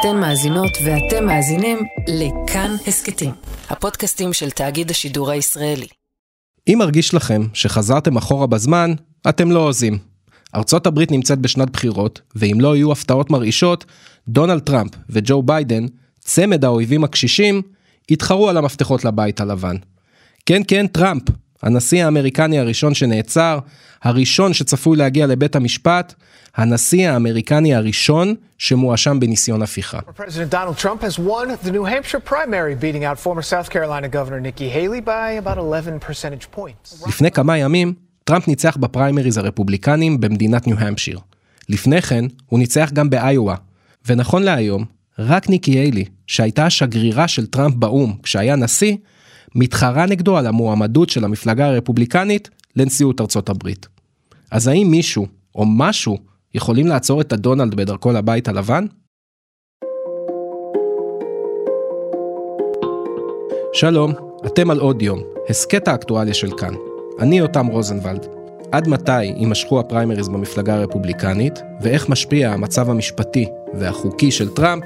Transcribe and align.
אתן 0.00 0.20
מאזינות 0.20 0.70
ואתם 0.84 1.26
מאזינים 1.26 1.78
לכאן 2.08 2.76
הסכתים, 2.86 3.30
הפודקאסטים 3.68 4.32
של 4.32 4.50
תאגיד 4.50 4.90
השידור 4.90 5.30
הישראלי. 5.30 5.86
אם 6.68 6.76
מרגיש 6.78 7.14
לכם 7.14 7.42
שחזרתם 7.52 8.16
אחורה 8.16 8.46
בזמן, 8.46 8.94
אתם 9.28 9.50
לא 9.50 9.58
הוזים. 9.60 9.98
ארצות 10.54 10.86
הברית 10.86 11.10
נמצאת 11.10 11.38
בשנת 11.38 11.70
בחירות, 11.70 12.20
ואם 12.36 12.60
לא 12.60 12.76
יהיו 12.76 12.92
הפתעות 12.92 13.30
מרעישות, 13.30 13.84
דונלד 14.28 14.60
טראמפ 14.60 14.90
וג'ו 15.10 15.42
ביידן, 15.42 15.86
צמד 16.20 16.64
האויבים 16.64 17.04
הקשישים, 17.04 17.62
יתחרו 18.10 18.48
על 18.48 18.56
המפתחות 18.56 19.04
לבית 19.04 19.40
הלבן. 19.40 19.76
כן 20.46 20.62
כן 20.68 20.86
טראמפ, 20.86 21.22
הנשיא 21.62 22.04
האמריקני 22.04 22.58
הראשון 22.58 22.94
שנעצר, 22.94 23.58
הראשון 24.02 24.52
שצפוי 24.52 24.96
להגיע 24.96 25.26
לבית 25.26 25.56
המשפט, 25.56 26.14
הנשיא 26.56 27.10
האמריקני 27.10 27.74
הראשון 27.74 28.34
שמואשם 28.58 29.20
בניסיון 29.20 29.62
הפיכה. 29.62 29.98
President 30.16 30.52
Donald 30.52 30.82
Trump 30.82 31.02
has 31.02 31.18
won 31.18 31.66
the 31.66 31.70
New 31.70 31.84
Hampshire 31.84 32.30
primary, 32.30 32.74
beating 32.74 33.04
out 33.04 33.18
former 33.18 33.42
South 33.42 33.70
Carolina 33.70 34.08
Governor 34.08 34.40
Nikki 34.40 34.68
Haley 34.68 35.00
by 35.00 35.46
about 35.46 35.58
11 35.58 35.98
percentage 36.00 36.56
points. 36.56 37.08
לפני 37.08 37.30
כמה 37.30 37.58
ימים, 37.58 37.94
טראמפ 38.24 38.48
ניצח 38.48 38.76
בפריימריז 38.76 39.38
הרפובליקנים 39.38 40.20
במדינת 40.20 40.66
ניו-המפשיר. 40.66 41.18
לפני 41.68 42.02
כן, 42.02 42.24
הוא 42.46 42.58
ניצח 42.58 42.90
גם 42.92 43.10
באיואה. 43.10 43.54
ונכון 44.06 44.42
להיום, 44.42 44.84
רק 45.18 45.50
ניקי 45.50 45.70
היילי, 45.70 46.04
שהייתה 46.26 46.66
השגרירה 46.66 47.28
של 47.28 47.46
טראמפ 47.46 47.74
באו"ם 47.74 48.14
כשהיה 48.22 48.56
נשיא, 48.56 48.96
מתחרה 49.60 50.06
נגדו 50.06 50.36
על 50.36 50.46
המועמדות 50.46 51.10
של 51.10 51.24
המפלגה 51.24 51.66
הרפובליקנית 51.66 52.50
לנשיאות 52.76 53.20
ארצות 53.20 53.48
הברית. 53.48 53.86
אז 54.50 54.68
האם 54.68 54.86
מישהו, 54.90 55.26
או 55.54 55.64
משהו, 55.66 56.18
יכולים 56.54 56.86
לעצור 56.86 57.20
את 57.20 57.32
הדונלד 57.32 57.74
בדרכו 57.74 58.12
לבית 58.12 58.48
הלבן? 58.48 58.86
שלום, 63.72 64.12
אתם 64.46 64.70
על 64.70 64.78
עוד 64.78 65.02
יום, 65.02 65.22
הסכת 65.48 65.88
האקטואליה 65.88 66.34
של 66.34 66.56
כאן. 66.56 66.74
אני 67.20 67.38
יותם 67.38 67.66
רוזנבלד. 67.66 68.26
עד 68.72 68.88
מתי 68.88 69.24
יימשכו 69.24 69.80
הפריימריז 69.80 70.28
במפלגה 70.28 70.74
הרפובליקנית, 70.74 71.62
ואיך 71.80 72.08
משפיע 72.08 72.52
המצב 72.52 72.90
המשפטי 72.90 73.46
והחוקי 73.74 74.30
של 74.30 74.48
טראמפ 74.48 74.84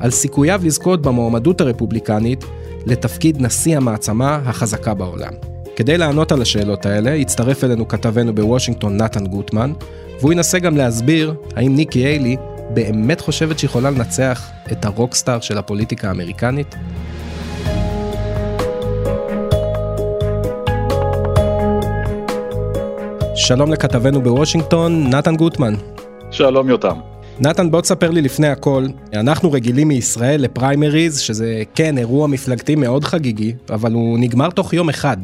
על 0.00 0.10
סיכוייו 0.10 0.60
לזכות 0.64 1.02
במועמדות 1.02 1.60
הרפובליקנית 1.60 2.44
לתפקיד 2.88 3.42
נשיא 3.42 3.76
המעצמה 3.76 4.40
החזקה 4.44 4.94
בעולם. 4.94 5.32
כדי 5.76 5.98
לענות 5.98 6.32
על 6.32 6.42
השאלות 6.42 6.86
האלה, 6.86 7.14
הצטרף 7.14 7.64
אלינו 7.64 7.88
כתבנו 7.88 8.34
בוושינגטון 8.34 8.96
נתן 8.96 9.26
גוטמן, 9.26 9.72
והוא 10.20 10.32
ינסה 10.32 10.58
גם 10.58 10.76
להסביר 10.76 11.34
האם 11.56 11.76
ניקי 11.76 11.98
היילי 11.98 12.36
באמת 12.70 13.20
חושבת 13.20 13.58
שיכולה 13.58 13.90
לנצח 13.90 14.50
את 14.72 14.84
הרוקסטאר 14.84 15.40
של 15.40 15.58
הפוליטיקה 15.58 16.08
האמריקנית. 16.08 16.74
שלום 23.34 23.72
לכתבנו 23.72 24.22
בוושינגטון, 24.22 25.14
נתן 25.14 25.36
גוטמן. 25.36 25.74
שלום 26.30 26.68
יותם. 26.68 27.07
נתן, 27.40 27.70
בוא 27.70 27.80
תספר 27.80 28.10
לי 28.10 28.22
לפני 28.22 28.48
הכל, 28.48 28.86
אנחנו 29.14 29.52
רגילים 29.52 29.88
מישראל 29.88 30.40
לפריימריז, 30.40 31.18
שזה 31.18 31.62
כן 31.74 31.98
אירוע 31.98 32.26
מפלגתי 32.26 32.74
מאוד 32.74 33.04
חגיגי, 33.04 33.54
אבל 33.70 33.92
הוא 33.92 34.18
נגמר 34.18 34.50
תוך 34.50 34.72
יום 34.72 34.88
אחד. 34.88 35.16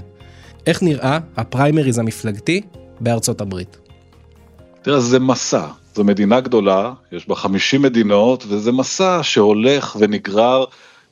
איך 0.66 0.82
נראה 0.82 1.18
הפריימריז 1.36 1.98
המפלגתי 1.98 2.60
בארצות 3.00 3.40
הברית? 3.40 3.78
תראה, 4.82 5.00
זה 5.00 5.20
מסע, 5.20 5.66
זו 5.94 6.04
מדינה 6.04 6.40
גדולה, 6.40 6.92
יש 7.12 7.28
בה 7.28 7.34
50 7.34 7.82
מדינות, 7.82 8.44
וזה 8.48 8.72
מסע 8.72 9.18
שהולך 9.22 9.96
ונגרר. 10.00 10.64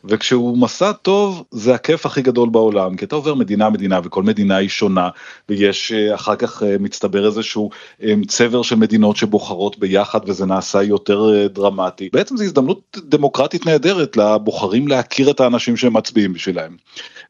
וכשהוא 0.04 0.58
מסע 0.58 0.92
טוב 0.92 1.44
זה 1.50 1.74
הכיף 1.74 2.06
הכי 2.06 2.22
גדול 2.22 2.48
בעולם 2.48 2.96
כי 2.96 3.04
אתה 3.04 3.16
עובר 3.16 3.34
מדינה 3.34 3.70
מדינה 3.70 4.00
וכל 4.04 4.22
מדינה 4.22 4.56
היא 4.56 4.68
שונה 4.68 5.08
ויש 5.48 5.92
אה, 5.92 6.14
אחר 6.14 6.36
כך 6.36 6.62
אה, 6.62 6.76
מצטבר 6.80 7.26
איזשהו 7.26 7.70
אה, 8.02 8.14
צבר 8.28 8.62
של 8.62 8.76
מדינות 8.76 9.16
שבוחרות 9.16 9.78
ביחד 9.78 10.20
וזה 10.26 10.46
נעשה 10.46 10.82
יותר 10.82 11.46
דרמטי 11.46 12.08
בעצם 12.12 12.36
זו 12.36 12.44
הזדמנות 12.44 12.98
דמוקרטית 13.04 13.66
נהדרת 13.66 14.16
לבוחרים 14.16 14.88
להכיר 14.88 15.30
את 15.30 15.40
האנשים 15.40 15.76
שהם 15.76 15.96
מצביעים 15.96 16.32
בשבילם. 16.32 16.76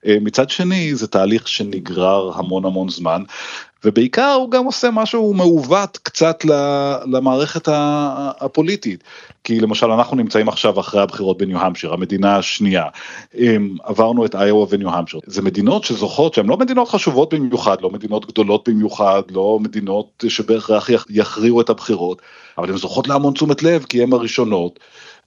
מצד 0.06 0.50
שני 0.50 0.94
זה 0.94 1.06
תהליך 1.06 1.48
שנגרר 1.48 2.30
המון 2.34 2.64
המון 2.64 2.88
זמן 2.88 3.22
ובעיקר 3.84 4.32
הוא 4.32 4.50
גם 4.50 4.64
עושה 4.64 4.90
משהו 4.90 5.34
מעוות 5.34 5.98
קצת 6.02 6.44
למערכת 7.06 7.68
הפוליטית. 8.40 9.04
כי 9.44 9.60
למשל 9.60 9.90
אנחנו 9.90 10.16
נמצאים 10.16 10.48
עכשיו 10.48 10.80
אחרי 10.80 11.02
הבחירות 11.02 11.38
בניו-המפשיר, 11.38 11.92
המדינה 11.92 12.36
השנייה, 12.36 12.84
עברנו 13.82 14.26
את 14.26 14.34
איואה 14.34 14.66
וניו-המפשיר, 14.70 15.20
זה 15.26 15.42
מדינות 15.42 15.84
שזוכות 15.84 16.34
שהן 16.34 16.46
לא 16.46 16.56
מדינות 16.56 16.88
חשובות 16.88 17.34
במיוחד, 17.34 17.80
לא 17.80 17.90
מדינות 17.90 18.26
גדולות 18.26 18.68
במיוחד, 18.68 19.22
לא 19.30 19.58
מדינות 19.60 20.24
שבהכרח 20.28 20.88
יכריעו 21.10 21.60
את 21.60 21.70
הבחירות, 21.70 22.22
אבל 22.58 22.70
הן 22.70 22.76
זוכות 22.76 23.08
להמון 23.08 23.34
תשומת 23.34 23.62
לב 23.62 23.84
כי 23.88 24.02
הן 24.02 24.12
הראשונות. 24.12 24.78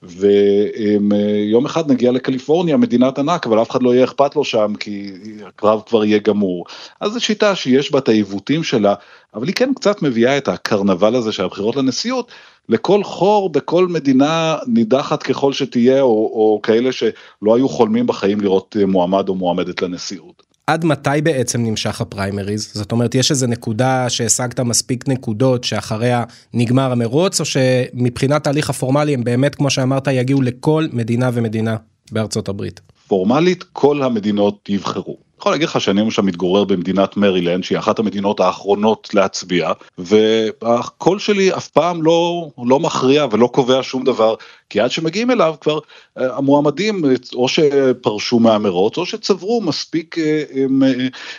ויום 0.03 1.65
אחד 1.65 1.91
נגיע 1.91 2.11
לקליפורניה, 2.11 2.77
מדינת 2.77 3.19
ענק, 3.19 3.47
אבל 3.47 3.61
אף 3.61 3.71
אחד 3.71 3.83
לא 3.83 3.93
יהיה 3.93 4.03
אכפת 4.03 4.35
לו 4.35 4.43
שם, 4.43 4.73
כי 4.79 5.11
הקרב 5.47 5.81
כבר 5.85 6.05
יהיה 6.05 6.19
גמור. 6.19 6.65
אז 7.01 7.11
זו 7.11 7.19
שיטה 7.19 7.55
שיש 7.55 7.91
בה 7.91 7.99
את 7.99 8.09
העיוותים 8.09 8.63
שלה, 8.63 8.93
אבל 9.33 9.47
היא 9.47 9.55
כן 9.55 9.73
קצת 9.73 10.01
מביאה 10.01 10.37
את 10.37 10.47
הקרנבל 10.47 11.15
הזה 11.15 11.31
של 11.31 11.43
הבחירות 11.43 11.75
לנשיאות, 11.75 12.31
לכל 12.69 13.03
חור 13.03 13.49
בכל 13.49 13.87
מדינה 13.87 14.57
נידחת 14.67 15.23
ככל 15.23 15.53
שתהיה, 15.53 16.01
או, 16.01 16.07
או 16.07 16.59
כאלה 16.63 16.91
שלא 16.91 17.55
היו 17.55 17.69
חולמים 17.69 18.07
בחיים 18.07 18.41
לראות 18.41 18.75
מועמד 18.87 19.29
או 19.29 19.35
מועמדת 19.35 19.81
לנשיאות. 19.81 20.44
עד 20.67 20.85
מתי 20.85 21.21
בעצם 21.23 21.61
נמשך 21.63 22.01
הפריימריז? 22.01 22.71
זאת 22.73 22.91
אומרת, 22.91 23.15
יש 23.15 23.31
איזה 23.31 23.47
נקודה 23.47 24.09
שהשגת 24.09 24.59
מספיק 24.59 25.07
נקודות 25.07 25.63
שאחריה 25.63 26.23
נגמר 26.53 26.91
המרוץ, 26.91 27.39
או 27.39 27.45
שמבחינת 27.45 28.47
ההליך 28.47 28.69
הפורמלי 28.69 29.13
הם 29.13 29.23
באמת, 29.23 29.55
כמו 29.55 29.69
שאמרת, 29.69 30.07
יגיעו 30.07 30.41
לכל 30.41 30.87
מדינה 30.91 31.29
ומדינה 31.33 31.75
בארצות 32.11 32.49
הברית? 32.49 32.81
פורמלית 33.07 33.63
כל 33.63 34.03
המדינות 34.03 34.69
יבחרו. 34.69 35.17
יכול 35.39 35.51
להגיד 35.51 35.67
לך 35.67 35.81
שאני 35.81 36.01
למשל 36.01 36.21
מתגורר 36.21 36.63
במדינת 36.63 37.17
מרילנד 37.17 37.63
שהיא 37.63 37.77
אחת 37.77 37.99
המדינות 37.99 38.39
האחרונות 38.39 39.09
להצביע 39.13 39.71
והקול 39.97 41.19
שלי 41.19 41.53
אף 41.53 41.67
פעם 41.67 42.03
לא 42.03 42.49
לא 42.65 42.79
מכריע 42.79 43.25
ולא 43.31 43.47
קובע 43.47 43.79
שום 43.83 44.03
דבר 44.03 44.35
כי 44.69 44.79
עד 44.79 44.91
שמגיעים 44.91 45.31
אליו 45.31 45.55
כבר 45.61 45.79
אה, 46.17 46.37
המועמדים 46.37 47.03
או 47.33 47.47
שפרשו 47.47 48.39
מהמרוץ 48.39 48.97
או 48.97 49.05
שצברו 49.05 49.61
מספיק 49.61 50.17
אה, 50.17 50.43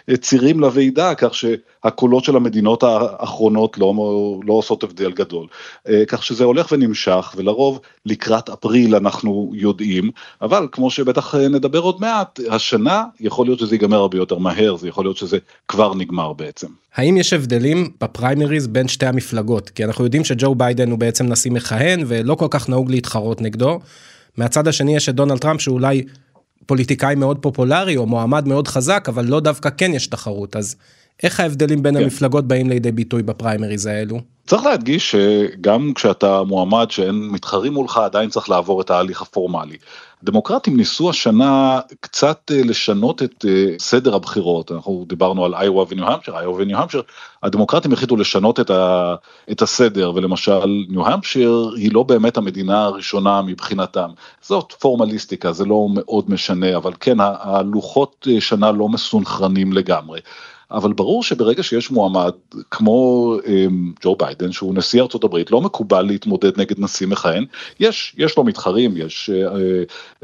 אה, 0.09 0.17
צירים 0.17 0.61
לוועידה 0.61 1.15
כך 1.15 1.35
שהקולות 1.35 2.25
של 2.25 2.37
המדינות 2.37 2.83
האחרונות 2.83 3.79
לא, 3.79 3.95
לא 4.45 4.53
עושות 4.53 4.83
הבדל 4.83 5.13
גדול 5.13 5.47
כך 6.09 6.23
שזה 6.23 6.45
הולך 6.45 6.73
ונמשך 6.73 7.35
ולרוב 7.37 7.81
לקראת 8.07 8.49
אפריל 8.49 8.97
אנחנו 8.97 9.51
יודעים 9.55 10.11
אבל 10.43 10.69
כמו 10.73 10.91
שבטח 10.91 11.35
נדבר 11.35 11.79
עוד 11.79 12.01
מעט 12.01 12.41
השנה 12.51 13.05
יכול 13.21 13.47
להיות 13.47 13.59
שזה 13.59 13.75
ייגמר 13.75 13.97
הרבה 13.97 14.19
יותר 14.19 14.39
מהר 14.39 14.77
זה 14.77 14.89
יכול 14.89 15.05
להיות 15.05 15.17
שזה 15.17 15.39
כבר 15.69 15.95
נגמר 15.95 16.33
בעצם. 16.33 16.69
האם 16.97 17.17
יש 17.17 17.33
הבדלים 17.33 17.91
בפריימריז 18.01 18.67
בין 18.67 18.89
שתי 18.89 19.07
המפלגות 19.07 19.71
כי 19.71 19.85
אנחנו 19.85 20.05
יודעים 20.05 20.25
שג'ו 20.25 20.55
ביידן 20.55 20.91
הוא 20.91 20.99
בעצם 20.99 21.27
נשיא 21.27 21.51
מכהן 21.51 22.05
ולא 22.07 22.35
כל 22.35 22.47
כך 22.51 22.69
נהוג 22.69 22.91
להתחרות 22.91 23.41
נגדו. 23.41 23.81
מהצד 24.37 24.69
השני 24.69 24.97
יש 24.97 25.09
את 25.09 25.15
דונלד 25.15 25.39
טראמפ 25.39 25.61
שאולי 25.61 26.03
פוליטיקאי 26.67 27.15
מאוד 27.15 27.39
פופולרי 27.39 27.97
או 27.97 28.07
מועמד 28.07 28.49
מאוד 28.49 28.69
חזק 28.69 29.07
אבל 29.09 29.25
לא 29.25 29.41
דווקא 29.41 29.71
כן 29.77 29.95
יש 29.95 30.07
תחרות 30.07 30.57
אז 30.57 30.77
איך 31.23 31.41
ההבדלים 31.41 31.83
בין 31.83 31.95
כן. 31.95 32.03
המפלגות 32.03 32.49
באים 32.49 32.71
לידי 32.71 32.93
ביטוי 32.93 33.23
בפריימריז 33.23 33.87
האלו? 33.87 34.21
צריך 34.47 34.65
להדגיש 34.65 35.11
שגם 35.11 35.93
כשאתה 35.95 36.43
מועמד 36.43 36.91
שאין 36.91 37.29
מתחרים 37.33 37.73
מולך 37.73 37.97
עדיין 37.97 38.31
צריך 38.31 38.49
לעבור 38.51 38.81
את 38.81 38.91
ההליך 38.91 39.23
הפורמלי. 39.23 39.77
דמוקרטים 40.27 40.77
ניסו 40.77 41.11
השנה 41.11 41.81
קצת 42.01 42.51
אה, 42.55 42.63
לשנות 42.65 43.23
את 43.23 43.45
אה, 43.49 43.75
סדר 43.79 44.15
הבחירות, 44.15 44.73
אנחנו 44.73 45.05
דיברנו 45.09 45.45
על 45.45 45.55
איואה 45.55 45.87
וניו-המפשיר, 45.89 46.39
איואה 46.41 46.57
וניו-המפשיר, 46.57 47.03
הדמוקרטים 47.43 47.93
החליטו 47.93 48.17
לשנות 48.17 48.61
את, 48.61 48.71
ה, 48.71 49.15
את 49.51 49.63
הסדר 49.63 50.13
ולמשל 50.15 50.67
ניו-המפשיר 50.89 51.71
היא 51.77 51.93
לא 51.93 52.03
באמת 52.03 52.37
המדינה 52.37 52.85
הראשונה 52.85 53.43
מבחינתם, 53.43 54.11
זאת 54.43 54.73
פורמליסטיקה, 54.73 55.53
זה 55.53 55.65
לא 55.65 55.87
מאוד 55.95 56.31
משנה, 56.31 56.77
אבל 56.77 56.93
כן 57.01 57.17
הלוחות 57.21 58.29
אה, 58.31 58.41
שנה 58.41 58.73
לא 58.73 58.89
מסונכרנים 58.89 59.73
לגמרי. 59.73 60.21
אבל 60.71 60.93
ברור 60.93 61.23
שברגע 61.23 61.63
שיש 61.63 61.91
מועמד 61.91 62.33
כמו 62.71 63.35
אמ, 63.47 63.93
ג'ו 64.01 64.17
ביידן 64.17 64.53
שהוא 64.53 64.75
נשיא 64.75 65.03
ארצות 65.03 65.25
הברית 65.25 65.51
לא 65.51 65.61
מקובל 65.61 66.03
להתמודד 66.03 66.61
נגד 66.61 66.81
נשיא 66.81 67.07
מכהן 67.07 67.45
יש 67.81 68.15
יש 68.19 68.37
לו 68.37 68.45
מתחרים 68.45 68.97
יש 68.97 69.31
אה, 69.31 69.59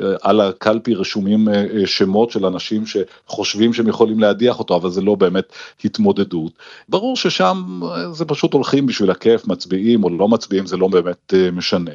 אה, 0.00 0.14
על 0.22 0.40
הקלפי 0.40 0.94
רשומים 0.94 1.48
אה, 1.48 1.66
שמות 1.86 2.30
של 2.30 2.46
אנשים 2.46 2.84
שחושבים 2.86 3.72
שהם 3.72 3.88
יכולים 3.88 4.20
להדיח 4.20 4.58
אותו 4.58 4.76
אבל 4.76 4.90
זה 4.90 5.00
לא 5.00 5.14
באמת 5.14 5.52
התמודדות 5.84 6.52
ברור 6.88 7.16
ששם 7.16 7.80
זה 8.12 8.24
פשוט 8.24 8.52
הולכים 8.52 8.86
בשביל 8.86 9.10
הכיף 9.10 9.46
מצביעים 9.46 10.04
או 10.04 10.10
לא 10.10 10.28
מצביעים 10.28 10.66
זה 10.66 10.76
לא 10.76 10.88
באמת 10.88 11.34
משנה. 11.52 11.92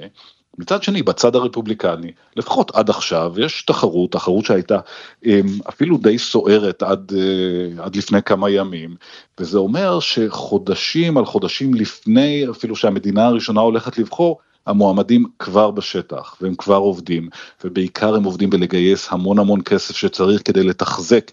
מצד 0.58 0.84
שני, 0.84 1.04
בצד 1.04 1.36
הרפובליקני, 1.36 2.12
לפחות 2.36 2.72
עד 2.76 2.90
עכשיו, 2.90 3.34
יש 3.38 3.62
תחרות, 3.62 4.12
תחרות 4.12 4.46
שהייתה 4.46 4.80
אמ, 5.26 5.48
אפילו 5.70 5.98
די 5.98 6.18
סוערת 6.18 6.84
עד, 6.84 7.12
אה, 7.18 7.84
עד 7.84 7.96
לפני 7.96 8.24
כמה 8.24 8.50
ימים, 8.50 8.96
וזה 9.40 9.58
אומר 9.58 10.00
שחודשים 10.00 11.18
על 11.18 11.26
חודשים 11.26 11.74
לפני 11.74 12.46
אפילו 12.52 12.76
שהמדינה 12.76 13.26
הראשונה 13.26 13.62
הולכת 13.62 13.98
לבחור, 13.98 14.40
המועמדים 14.68 15.26
כבר 15.40 15.72
בשטח 15.72 16.36
והם 16.42 16.56
כבר 16.56 16.76
עובדים 16.76 17.30
ובעיקר 17.64 18.16
הם 18.16 18.24
עובדים 18.24 18.50
בלגייס 18.50 19.08
המון 19.12 19.40
המון 19.40 19.62
כסף 19.62 19.96
שצריך 19.96 20.42
כדי 20.46 20.64
לתחזק 20.64 21.32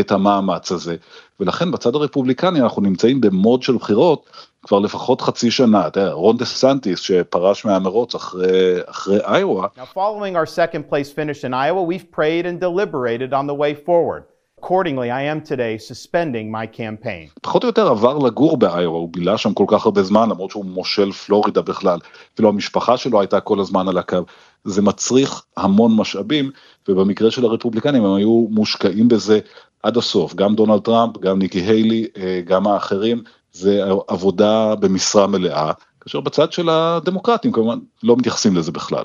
את 0.00 0.12
המאמץ 0.12 0.72
הזה. 0.72 0.96
ולכן 1.40 1.70
בצד 1.70 1.94
הרפובליקני 1.94 2.60
אנחנו 2.60 2.82
נמצאים 2.82 3.20
במוד 3.20 3.62
של 3.62 3.72
בחירות 3.72 4.26
כבר 4.66 4.78
לפחות 4.78 5.20
חצי 5.20 5.50
שנה, 5.50 5.86
אתה 5.86 6.00
יודע, 6.00 6.12
רון 6.12 6.36
דה 6.36 6.44
סנטיס 6.44 7.00
שפרש 7.00 7.64
מהמרוץ 7.64 8.14
אחרי, 8.14 8.78
אחרי 8.86 9.18
איואה. 9.34 9.66
Now 9.76 9.98
following 9.98 10.36
our 10.36 10.46
second 10.46 10.90
place 10.90 11.10
finish 11.10 11.44
in 11.44 11.54
Iowa, 11.54 11.82
we've 11.82 12.10
prayed 12.16 12.46
and 12.46 12.60
deliberated 12.60 13.32
on 13.32 13.46
the 13.46 13.54
way 13.54 13.74
forward. 13.74 14.22
Accordingly, 14.60 15.10
I 15.20 15.22
am 15.32 15.40
today 15.50 15.78
suspending 15.78 16.50
my 16.50 16.66
campaign. 16.78 17.28
פחות 17.42 17.62
או 17.62 17.68
יותר 17.68 17.88
עבר 17.88 18.18
לגור 18.18 18.56
באיואה, 18.56 18.98
הוא 18.98 19.08
בילה 19.12 19.38
שם 19.38 19.54
כל 19.54 19.64
כך 19.68 19.84
הרבה 19.84 20.02
זמן, 20.02 20.28
למרות 20.30 20.50
שהוא 20.50 20.64
מושל 20.64 21.12
פלורידה 21.12 21.62
בכלל. 21.62 21.98
אפילו 22.34 22.48
המשפחה 22.48 22.96
שלו 22.96 23.20
הייתה 23.20 23.40
כל 23.40 23.60
הזמן 23.60 23.88
על 23.88 23.98
הקו. 23.98 24.18
זה 24.64 24.82
מצריך 24.82 25.44
המון 25.56 25.96
משאבים, 25.96 26.50
ובמקרה 26.88 27.30
של 27.30 27.44
הרפובליקנים 27.44 28.04
הם 28.04 28.14
היו 28.14 28.46
מושקעים 28.50 29.08
בזה 29.08 29.40
עד 29.82 29.96
הסוף. 29.96 30.34
גם 30.34 30.54
דונלד 30.54 30.80
טראמפ, 30.80 31.18
גם 31.18 31.38
ניקי 31.38 31.58
היילי, 31.60 32.06
אה, 32.16 32.40
גם 32.44 32.66
האחרים, 32.66 33.22
זה 33.56 33.82
עבודה 34.08 34.74
במשרה 34.74 35.26
מלאה, 35.26 35.72
כאשר 36.00 36.20
בצד 36.20 36.52
של 36.52 36.68
הדמוקרטים 36.68 37.52
כמובן 37.52 37.78
לא 38.02 38.16
מתייחסים 38.16 38.56
לזה 38.56 38.72
בכלל. 38.72 39.04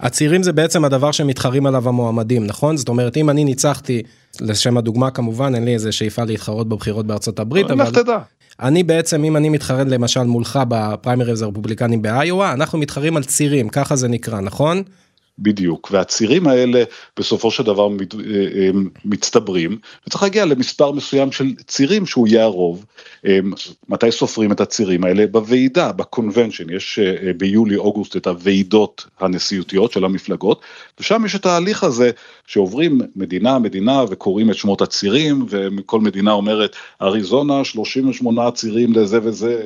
הצעירים 0.00 0.42
זה 0.42 0.52
בעצם 0.52 0.84
הדבר 0.84 1.12
שמתחרים 1.12 1.66
עליו 1.66 1.88
המועמדים 1.88 2.46
נכון 2.46 2.76
זאת 2.76 2.88
אומרת 2.88 3.16
אם 3.16 3.30
אני 3.30 3.44
ניצחתי 3.44 4.02
לשם 4.40 4.78
הדוגמה 4.78 5.10
כמובן 5.10 5.54
אין 5.54 5.64
לי 5.64 5.74
איזה 5.74 5.92
שאיפה 5.92 6.24
להתחרות 6.24 6.68
בבחירות 6.68 7.06
בארצות 7.06 7.38
הברית 7.38 7.70
אבל 7.70 7.90
תדע. 7.90 8.18
אני 8.60 8.82
בעצם 8.82 9.24
אם 9.24 9.36
אני 9.36 9.48
מתחרד 9.48 9.88
למשל 9.88 10.22
מולך 10.22 10.58
בפריימריז 10.68 11.42
הרפובליקנים 11.42 12.02
באיואה 12.02 12.52
אנחנו 12.52 12.78
מתחרים 12.78 13.16
על 13.16 13.24
צירים 13.24 13.68
ככה 13.68 13.96
זה 13.96 14.08
נקרא 14.08 14.40
נכון. 14.40 14.82
בדיוק, 15.38 15.88
והצירים 15.92 16.46
האלה 16.46 16.84
בסופו 17.16 17.50
של 17.50 17.62
דבר 17.62 17.88
אה, 17.88 17.96
אה, 18.54 18.70
מצטברים, 19.04 19.78
וצריך 20.06 20.22
להגיע 20.22 20.44
למספר 20.44 20.92
מסוים 20.92 21.32
של 21.32 21.54
צירים 21.66 22.06
שהוא 22.06 22.28
יהיה 22.28 22.44
הרוב. 22.44 22.84
אה, 23.26 23.38
מתי 23.88 24.12
סופרים 24.12 24.52
את 24.52 24.60
הצירים 24.60 25.04
האלה? 25.04 25.26
בוועידה, 25.26 25.92
בקונבנשן, 25.92 26.70
יש 26.70 26.98
ביולי-אוגוסט 27.36 28.16
את 28.16 28.26
הוועידות 28.26 29.06
הנשיאותיות 29.20 29.92
של 29.92 30.04
המפלגות, 30.04 30.60
ושם 31.00 31.22
יש 31.26 31.34
את 31.34 31.46
ההליך 31.46 31.84
הזה 31.84 32.10
שעוברים 32.46 33.00
מדינה 33.16 33.58
מדינה 33.58 34.04
וקוראים 34.10 34.50
את 34.50 34.56
שמות 34.56 34.82
הצירים, 34.82 35.46
וכל 35.50 36.00
מדינה 36.00 36.32
אומרת 36.32 36.76
אריזונה 37.02 37.64
38 37.64 38.50
צירים 38.50 38.92
לזה 38.92 39.18
וזה, 39.22 39.62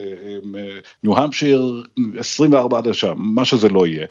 ניו 1.02 1.18
המפשיר 1.18 1.82
24 2.18 2.78
עד 2.78 2.86
לשם, 2.86 3.14
מה 3.16 3.44
שזה 3.44 3.68
לא 3.68 3.86
יהיה. 3.86 4.06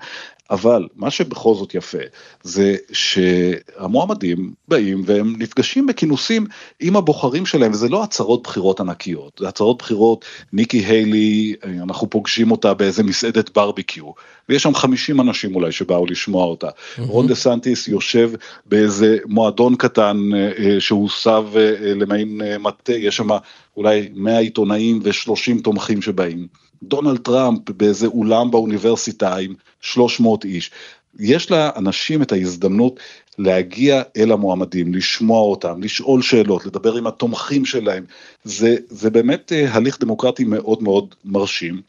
אבל 0.50 0.88
מה 0.96 1.12
שבכל 1.12 1.56
זאת 1.56 1.76
יפה 1.76 1.98
זה 2.44 2.76
שהמועמדים 2.92 4.54
באים 4.68 5.04
והם 5.06 5.36
נפגשים 5.38 5.88
בכינוסים 5.88 6.46
עם 6.80 6.96
הבוחרים 6.96 7.46
שלהם 7.46 7.72
וזה 7.72 7.90
לא 7.90 8.04
הצהרות 8.04 8.44
בחירות 8.44 8.80
ענקיות 8.80 9.38
זה 9.40 9.48
הצהרות 9.48 9.78
בחירות 9.78 10.26
ניקי 10.54 10.78
היילי 10.78 11.56
אנחנו 11.64 12.10
פוגשים 12.10 12.52
אותה 12.52 12.74
באיזה 12.74 13.04
מסעדת 13.04 13.50
ברביקיו 13.56 14.12
ויש 14.50 14.64
שם 14.64 14.74
50 14.74 15.22
אנשים 15.22 15.56
אולי 15.56 15.72
שבאו 15.72 16.06
לשמוע 16.06 16.46
אותה 16.46 16.68
mm-hmm. 16.68 17.02
רון 17.02 17.28
דה 17.28 17.36
סנטיס 17.36 17.88
יושב 17.88 18.32
באיזה 18.66 19.18
מועדון 19.26 19.76
קטן 19.76 20.30
אה, 20.34 20.52
אה, 20.58 20.80
שהוסב 20.80 21.46
אה, 21.56 21.94
למעין 21.94 22.42
מטה 22.60 22.94
יש 22.94 23.16
שם 23.16 23.30
אולי 23.78 24.10
100 24.16 24.38
עיתונאים 24.38 25.00
ו-30 25.04 25.62
תומכים 25.64 26.02
שבאים. 26.02 26.48
דונלד 26.84 27.18
טראמפ 27.18 27.70
באיזה 27.70 28.08
אולם 28.08 28.52
באוניברסיטה 28.52 29.36
עם 29.36 29.54
300 29.82 30.46
איש. 30.46 30.72
יש 31.20 31.52
לאנשים 31.52 32.22
את 32.22 32.32
ההזדמנות 32.32 33.00
להגיע 33.38 34.02
אל 34.18 34.32
המועמדים, 34.32 34.94
לשמוע 34.94 35.40
אותם, 35.42 35.84
לשאול 35.84 36.22
שאלות, 36.22 36.66
לדבר 36.66 36.96
עם 36.96 37.08
התומכים 37.08 37.66
שלהם. 37.66 38.06
זה, 38.44 38.76
זה 38.90 39.10
באמת 39.10 39.52
אה, 39.52 39.74
הליך 39.74 40.00
דמוקרטי 40.00 40.44
מאוד 40.44 40.84
מאוד 40.84 41.16
מרשים. 41.26 41.82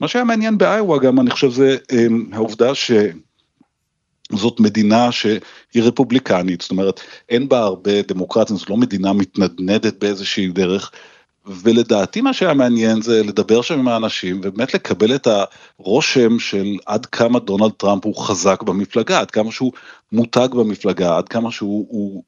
מה 0.00 0.08
שהיה 0.08 0.24
מעניין 0.24 0.58
באיואה 0.58 0.98
גם, 0.98 1.20
אני 1.20 1.30
חושב, 1.30 1.50
זה 1.50 1.76
אה, 1.92 2.06
העובדה 2.32 2.74
ש... 2.74 2.92
זאת 4.36 4.60
מדינה 4.60 5.12
שהיא 5.12 5.82
רפובליקנית, 5.82 6.60
זאת 6.60 6.70
אומרת 6.70 7.00
אין 7.28 7.48
בה 7.48 7.58
הרבה 7.58 8.02
דמוקרטים, 8.02 8.56
זאת 8.56 8.70
לא 8.70 8.76
מדינה 8.76 9.12
מתנדנדת 9.12 9.94
באיזושהי 10.00 10.48
דרך, 10.48 10.90
ולדעתי 11.46 12.20
מה 12.20 12.32
שהיה 12.32 12.54
מעניין 12.54 13.02
זה 13.02 13.22
לדבר 13.22 13.62
שם 13.62 13.78
עם 13.78 13.88
האנשים 13.88 14.40
ובאמת 14.42 14.74
לקבל 14.74 15.14
את 15.14 15.28
הרושם 15.78 16.38
של 16.38 16.66
עד 16.86 17.06
כמה 17.06 17.38
דונלד 17.38 17.70
טראמפ 17.70 18.04
הוא 18.04 18.16
חזק 18.16 18.62
במפלגה, 18.62 19.20
עד 19.20 19.30
כמה 19.30 19.52
שהוא 19.52 19.72
מותג 20.12 20.48
במפלגה, 20.52 21.16
עד 21.16 21.28
כמה 21.28 21.50
שהוא 21.50 21.86
הוא, 21.90 22.22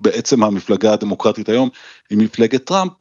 בעצם 0.00 0.44
המפלגה 0.44 0.92
הדמוקרטית 0.92 1.48
היום 1.48 1.68
היא 2.10 2.18
מפלגת 2.18 2.64
טראמפ. 2.64 2.92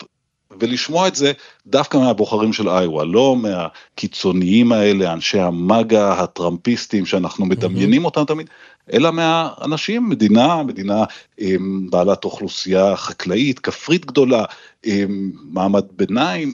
ולשמוע 0.60 1.08
את 1.08 1.16
זה 1.16 1.32
דווקא 1.68 1.98
מהבוחרים 1.98 2.54
של 2.54 2.70
איואה, 2.70 3.06
לא 3.06 3.36
מהקיצוניים 3.36 4.72
האלה, 4.72 5.14
אנשי 5.14 5.40
המאגה, 5.40 6.14
הטראמפיסטים 6.14 7.06
שאנחנו 7.06 7.46
מדמיינים 7.46 8.06
אותם 8.06 8.24
תמיד, 8.26 8.50
אלא 8.94 9.12
מהאנשים, 9.12 10.10
מדינה, 10.10 10.64
מדינה 10.64 11.04
עם 11.38 11.88
בעלת 11.90 12.26
אוכלוסייה 12.26 12.96
חקלאית, 12.96 13.60
כפרית 13.60 14.06
גדולה, 14.06 14.46
עם 14.84 15.32
מעמד 15.52 15.84
ביניים, 15.98 16.54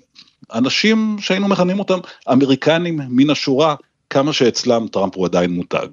אנשים 0.54 1.18
שהיינו 1.20 1.48
מכנים 1.48 1.80
אותם 1.80 2.00
אמריקנים 2.32 3.00
מן 3.10 3.30
השורה, 3.30 3.76
כאלה 4.10 4.34
שאצלם 4.34 4.88
טראמפ 4.92 5.16
הוא 5.16 5.26
עדיין 5.26 5.52
מותג. 5.52 5.88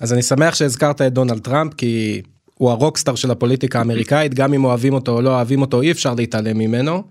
אז 0.00 0.12
אני 0.12 0.22
שמח 0.22 0.54
שהזכרת 0.54 1.02
את 1.02 1.12
דונלד 1.12 1.38
טראמפ, 1.38 1.74
כי 1.74 2.22
הוא 2.54 2.70
הרוקסטאר 2.70 3.14
של 3.14 3.30
הפוליטיקה 3.30 3.78
האמריקאית, 3.78 4.34
גם 4.34 4.54
אם 4.54 4.64
אוהבים 4.64 4.94
אותו 4.94 5.12
או 5.12 5.22
לא 5.22 5.30
אוהבים 5.30 5.60
אותו, 5.60 5.82
אי 5.82 5.90
אפשר 5.90 6.14
להתעלם 6.14 6.58
ממנו. 6.58 7.02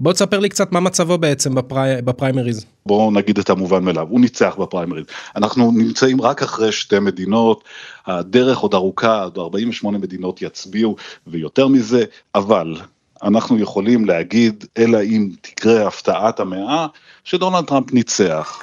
בוא 0.00 0.12
תספר 0.12 0.38
לי 0.38 0.48
קצת 0.48 0.72
מה 0.72 0.80
מצבו 0.80 1.18
בעצם 1.18 1.54
בפרי... 1.54 2.02
בפריימריז. 2.04 2.66
בואו 2.86 3.10
נגיד 3.10 3.38
את 3.38 3.50
המובן 3.50 3.84
מאליו, 3.84 4.06
הוא 4.10 4.20
ניצח 4.20 4.56
בפריימריז. 4.58 5.04
אנחנו 5.36 5.72
נמצאים 5.74 6.20
רק 6.20 6.42
אחרי 6.42 6.72
שתי 6.72 6.98
מדינות, 6.98 7.64
הדרך 8.06 8.58
עוד 8.58 8.74
ארוכה, 8.74 9.22
עוד 9.22 9.38
48 9.38 9.98
מדינות 9.98 10.42
יצביעו 10.42 10.96
ויותר 11.26 11.68
מזה, 11.68 12.04
אבל 12.34 12.76
אנחנו 13.22 13.58
יכולים 13.58 14.04
להגיד, 14.04 14.64
אלא 14.78 15.02
אם 15.02 15.28
תקרה 15.40 15.86
הפתעת 15.86 16.40
המאה, 16.40 16.86
שדונלד 17.24 17.64
טראמפ 17.64 17.92
ניצח. 17.92 18.62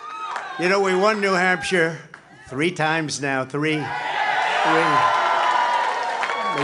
You 0.59 0.61
know, 0.61 0.79
we 0.79 0.95
won 1.05 1.21
New 1.21 1.33
Hampshire 1.33 1.91
three 2.49 2.71
times 2.71 3.21
now, 3.21 3.45
three. 3.45 3.79
We, 4.73 4.81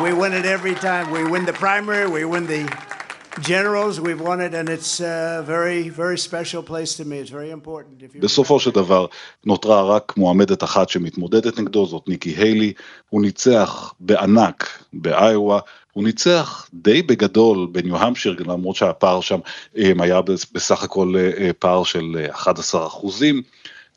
we 0.03 0.13
win 0.13 0.34
it 0.34 0.46
every 0.46 0.75
time. 0.75 1.12
We 1.12 1.24
win 1.24 1.46
the 1.46 1.53
primary, 1.53 2.08
we 2.08 2.25
win 2.25 2.48
the 2.48 2.93
generals, 3.42 4.00
we've 4.00 4.22
won 4.22 4.42
it, 4.42 4.54
and 4.54 4.70
it's 4.70 5.00
a 5.00 5.44
very, 5.46 5.90
very 5.90 6.18
special 6.18 6.62
place 6.63 6.96
to 6.96 7.06
me. 7.06 7.18
It's 7.20 7.30
very 7.30 7.52
important. 7.52 8.04
בסופו 8.20 8.60
של 8.60 8.72
דבר 8.72 9.06
נותרה 9.46 9.82
רק 9.82 10.13
מועמדת 10.18 10.63
אחת 10.63 10.90
שמתמודדת 10.90 11.60
נגדו, 11.60 11.86
זאת 11.86 12.08
ניקי 12.08 12.30
היילי. 12.30 12.74
הוא 13.10 13.22
ניצח 13.22 13.94
בענק 14.00 14.80
באיואה. 14.94 15.60
הוא 15.94 16.04
ניצח 16.04 16.70
די 16.74 17.02
בגדול 17.02 17.68
בניו-המפשיר, 17.72 18.36
למרות 18.40 18.75
שהפער 18.75 19.22
שם 19.22 19.40
אה, 19.78 19.92
היה 20.00 20.22
בסך 20.54 20.84
הכל 20.84 21.13
אה, 21.18 21.32
אה, 21.38 21.54
פער 21.54 21.84
של 21.84 22.25
11 22.32 22.88
אחוזים. 22.88 23.42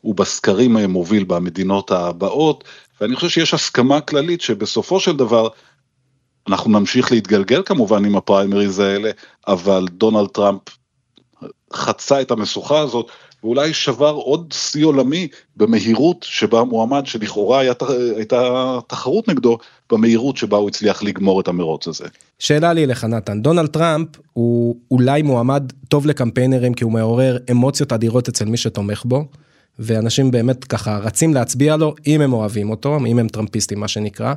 הוא 0.01 0.15
בסקרים 0.15 0.77
מוביל 0.77 1.23
במדינות 1.23 1.91
הבאות, 1.91 2.63
ואני 3.01 3.15
חושב 3.15 3.29
שיש 3.29 3.53
הסכמה 3.53 4.01
כללית 4.01 4.41
שבסופו 4.41 4.99
של 4.99 5.17
דבר 5.17 5.47
אנחנו 6.47 6.71
נמשיך 6.71 7.11
להתגלגל 7.11 7.61
כמובן 7.65 8.05
עם 8.05 8.15
הפריימריז 8.15 8.79
האלה, 8.79 9.11
אבל 9.47 9.85
דונלד 9.91 10.27
טראמפ 10.27 10.61
חצה 11.73 12.21
את 12.21 12.31
המשוכה 12.31 12.79
הזאת, 12.79 13.07
ואולי 13.43 13.73
שבר 13.73 14.11
עוד 14.11 14.53
שיא 14.57 14.85
עולמי 14.85 15.27
במהירות 15.57 16.25
שבה 16.29 16.63
מועמד 16.63 17.05
שלכאורה 17.05 17.59
היה, 17.59 17.73
הייתה 18.15 18.79
תחרות 18.87 19.27
נגדו, 19.27 19.57
במהירות 19.89 20.37
שבה 20.37 20.57
הוא 20.57 20.67
הצליח 20.69 21.03
לגמור 21.03 21.41
את 21.41 21.47
המרוץ 21.47 21.87
הזה. 21.87 22.05
שאלה 22.39 22.73
לי 22.73 22.85
לך 22.85 23.03
נתן, 23.03 23.41
דונלד 23.41 23.67
טראמפ 23.67 24.07
הוא 24.33 24.75
אולי 24.91 25.21
מועמד 25.21 25.71
טוב 25.87 26.05
לקמפיינרים 26.05 26.73
כי 26.73 26.83
הוא 26.83 26.91
מעורר 26.91 27.37
אמוציות 27.51 27.93
אדירות 27.93 28.27
אצל 28.27 28.45
מי 28.45 28.57
שתומך 28.57 29.03
בו. 29.05 29.25
ואנשים 29.79 30.31
באמת 30.31 30.63
ככה 30.63 30.97
רצים 30.97 31.33
להצביע 31.33 31.75
לו 31.75 31.95
אם 32.07 32.21
הם 32.21 32.33
אוהבים 32.33 32.69
אותו, 32.69 32.97
אם 33.07 33.19
הם 33.19 33.27
טראמפיסטים 33.27 33.79
מה 33.79 33.87
שנקרא. 33.87 34.33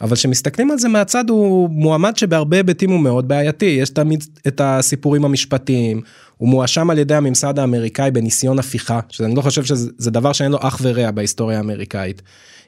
אבל 0.00 0.16
כשמסתכלים 0.16 0.70
על 0.70 0.78
זה 0.78 0.88
מהצד 0.88 1.30
הוא 1.30 1.70
מועמד 1.70 2.16
שבהרבה 2.16 2.56
היבטים 2.56 2.90
הוא 2.90 3.00
מאוד 3.00 3.28
בעייתי, 3.28 3.66
יש 3.66 3.90
תמיד 3.90 4.24
את 4.46 4.60
הסיפורים 4.64 5.24
המשפטיים, 5.24 6.00
הוא 6.36 6.48
מואשם 6.48 6.90
על 6.90 6.98
ידי 6.98 7.14
הממסד 7.14 7.58
האמריקאי 7.58 8.10
בניסיון 8.10 8.58
הפיכה, 8.58 9.00
שאני 9.08 9.34
לא 9.34 9.42
חושב 9.42 9.64
שזה 9.64 10.10
דבר 10.10 10.32
שאין 10.32 10.52
לו 10.52 10.58
אח 10.60 10.78
ורע 10.82 11.10
בהיסטוריה 11.10 11.58
האמריקאית. 11.58 12.22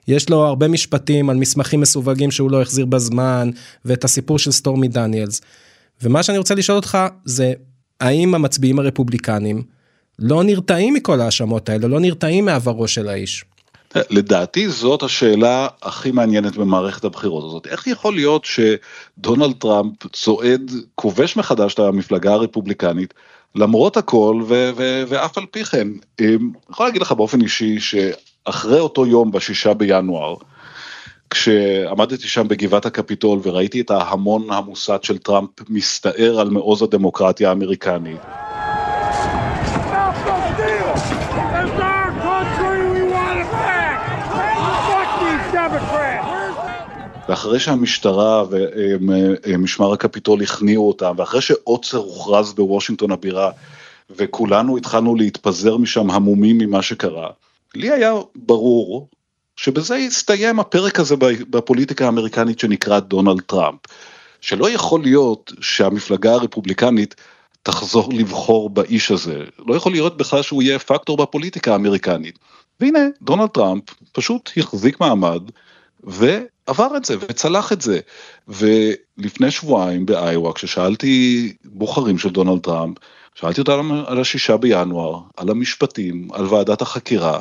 יש 0.08 0.30
לו 0.30 0.44
הרבה 0.44 0.68
משפטים 0.68 1.30
על 1.30 1.36
מסמכים 1.36 1.80
מסווגים 1.80 2.30
שהוא 2.30 2.50
לא 2.50 2.62
החזיר 2.62 2.86
בזמן, 2.86 3.50
ואת 3.84 4.04
הסיפור 4.04 4.38
של 4.38 4.52
סטורמי 4.52 4.88
דניאלס. 4.88 5.40
ומה 6.02 6.22
שאני 6.22 6.38
רוצה 6.38 6.54
לשאול 6.54 6.76
אותך 6.76 6.98
זה, 7.24 7.52
האם 8.00 8.34
המצביעים 8.34 8.78
הרפובליקנים 8.78 9.62
לא 10.18 10.44
נרתעים 10.44 10.94
מכל 10.94 11.20
ההאשמות 11.20 11.68
האלה, 11.68 11.88
לא 11.88 12.00
נרתעים 12.00 12.44
מעברו 12.44 12.88
של 12.88 13.08
האיש? 13.08 13.44
לדעתי 14.10 14.68
זאת 14.68 15.02
השאלה 15.02 15.68
הכי 15.82 16.10
מעניינת 16.10 16.56
במערכת 16.56 17.04
הבחירות 17.04 17.44
הזאת. 17.44 17.66
איך 17.66 17.86
יכול 17.86 18.14
להיות 18.14 18.44
שדונלד 18.44 19.52
טראמפ 19.58 20.06
צועד, 20.12 20.70
כובש 20.94 21.36
מחדש 21.36 21.74
את 21.74 21.78
המפלגה 21.78 22.32
הרפובליקנית, 22.32 23.14
למרות 23.54 23.96
הכל 23.96 24.42
ו- 24.48 24.70
ו- 24.76 25.02
ואף 25.08 25.38
על 25.38 25.46
פי 25.50 25.64
כן. 25.64 25.88
אני 26.20 26.36
יכול 26.70 26.86
להגיד 26.86 27.02
לך 27.02 27.12
באופן 27.12 27.40
אישי 27.40 27.80
שאחרי 27.80 28.80
אותו 28.80 29.06
יום 29.06 29.30
בשישה 29.30 29.74
בינואר, 29.74 30.34
כשעמדתי 31.30 32.28
שם 32.28 32.48
בגבעת 32.48 32.86
הקפיטול 32.86 33.40
וראיתי 33.42 33.80
את 33.80 33.90
ההמון 33.90 34.50
המוסת 34.50 35.00
של 35.02 35.18
טראמפ 35.18 35.48
מסתער 35.68 36.40
על 36.40 36.50
מעוז 36.50 36.82
הדמוקרטיה 36.82 37.48
האמריקנית. 37.48 38.20
ואחרי 47.28 47.60
שהמשטרה 47.60 48.44
ומשמר 48.50 49.92
הקפיטול 49.92 50.42
הכניעו 50.42 50.88
אותם, 50.88 51.14
ואחרי 51.16 51.40
שעוצר 51.40 51.98
הוכרז 51.98 52.52
בוושינגטון 52.52 53.10
הבירה, 53.10 53.50
וכולנו 54.10 54.76
התחלנו 54.76 55.14
להתפזר 55.16 55.76
משם 55.76 56.10
המומים 56.10 56.58
ממה 56.58 56.82
שקרה, 56.82 57.30
לי 57.74 57.90
היה 57.90 58.14
ברור 58.36 59.08
שבזה 59.56 59.96
יסתיים 59.96 60.60
הפרק 60.60 61.00
הזה 61.00 61.16
בפוליטיקה 61.50 62.06
האמריקנית 62.06 62.58
שנקרא 62.58 63.00
דונלד 63.00 63.40
טראמפ. 63.40 63.80
שלא 64.40 64.70
יכול 64.70 65.02
להיות 65.02 65.52
שהמפלגה 65.60 66.32
הרפובליקנית 66.32 67.14
תחזור 67.62 68.12
לבחור 68.12 68.70
באיש 68.70 69.10
הזה, 69.10 69.44
לא 69.66 69.74
יכול 69.74 69.92
להיות 69.92 70.16
בכלל 70.16 70.42
שהוא 70.42 70.62
יהיה 70.62 70.78
פקטור 70.78 71.16
בפוליטיקה 71.16 71.72
האמריקנית. 71.72 72.38
והנה, 72.80 72.98
דונלד 73.22 73.48
טראמפ 73.48 73.84
פשוט 74.12 74.50
החזיק 74.56 75.00
מעמד, 75.00 75.42
ועבר 76.04 76.96
את 76.96 77.04
זה 77.04 77.16
וצלח 77.20 77.72
את 77.72 77.80
זה. 77.80 78.00
ולפני 78.48 79.50
שבועיים 79.50 80.06
באיווה 80.06 80.52
כששאלתי 80.52 81.52
בוחרים 81.64 82.18
של 82.18 82.28
דונלד 82.28 82.60
טראמפ, 82.60 82.96
שאלתי 83.34 83.60
אותם 83.60 84.02
על 84.06 84.20
השישה 84.20 84.56
בינואר, 84.56 85.20
על 85.36 85.50
המשפטים, 85.50 86.28
על 86.32 86.46
ועדת 86.46 86.82
החקירה, 86.82 87.40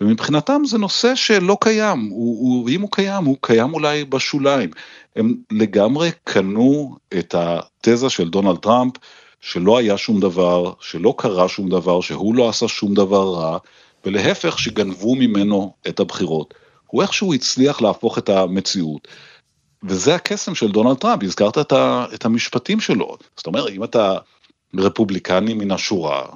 ומבחינתם 0.00 0.62
זה 0.64 0.78
נושא 0.78 1.14
שלא 1.14 1.56
קיים, 1.60 2.08
הוא, 2.10 2.64
ואם 2.64 2.80
הוא 2.80 2.90
קיים, 2.92 3.24
הוא 3.24 3.36
קיים 3.40 3.74
אולי 3.74 4.04
בשוליים. 4.04 4.70
הם 5.16 5.34
לגמרי 5.52 6.10
קנו 6.24 6.96
את 7.18 7.34
התזה 7.38 8.10
של 8.10 8.28
דונלד 8.28 8.56
טראמפ, 8.56 8.92
שלא 9.40 9.78
היה 9.78 9.98
שום 9.98 10.20
דבר, 10.20 10.72
שלא 10.80 11.14
קרה 11.18 11.48
שום 11.48 11.68
דבר, 11.68 12.00
שהוא 12.00 12.34
לא 12.34 12.48
עשה 12.48 12.68
שום 12.68 12.94
דבר 12.94 13.34
רע, 13.34 13.58
ולהפך 14.04 14.58
שגנבו 14.58 15.14
ממנו 15.14 15.74
את 15.88 16.00
הבחירות. 16.00 16.54
הוא 16.94 17.02
איכשהו 17.02 17.34
הצליח 17.34 17.82
להפוך 17.82 18.18
את 18.18 18.28
המציאות. 18.28 19.08
וזה 19.82 20.14
הקסם 20.14 20.54
של 20.54 20.72
דונלד 20.72 20.96
טראמפ, 20.96 21.22
הזכרת 21.22 21.58
את, 21.58 21.72
ה, 21.72 22.06
את 22.14 22.24
המשפטים 22.24 22.80
שלו. 22.80 23.16
זאת 23.36 23.46
אומרת, 23.46 23.70
אם 23.70 23.84
אתה 23.84 24.16
רפובליקני 24.74 25.54
מן 25.54 25.70
השורה, 25.70 26.26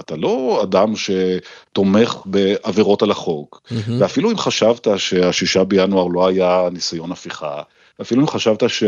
אתה 0.00 0.16
לא 0.16 0.60
אדם 0.62 0.92
שתומך 0.96 2.16
בעבירות 2.24 3.02
על 3.02 3.10
החוק, 3.10 3.62
mm-hmm. 3.64 3.90
ואפילו 3.98 4.30
אם 4.30 4.36
חשבת 4.36 4.88
שהשישה 4.96 5.64
בינואר 5.64 6.06
לא 6.06 6.28
היה 6.28 6.68
ניסיון 6.72 7.12
הפיכה, 7.12 7.62
אפילו 8.00 8.22
אם 8.22 8.26
חשבת 8.26 8.70
ש... 8.70 8.82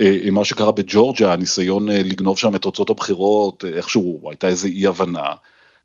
אה, 0.00 0.30
מה 0.32 0.44
שקרה 0.44 0.72
בג'ורג'ה, 0.72 1.32
הניסיון 1.32 1.90
אה, 1.90 2.02
לגנוב 2.04 2.38
שם 2.38 2.54
את 2.54 2.62
תוצאות 2.62 2.90
הבחירות, 2.90 3.64
אה, 3.64 3.76
איכשהו 3.76 4.20
הייתה 4.30 4.48
איזו 4.48 4.68
אי 4.68 4.86
הבנה. 4.86 5.32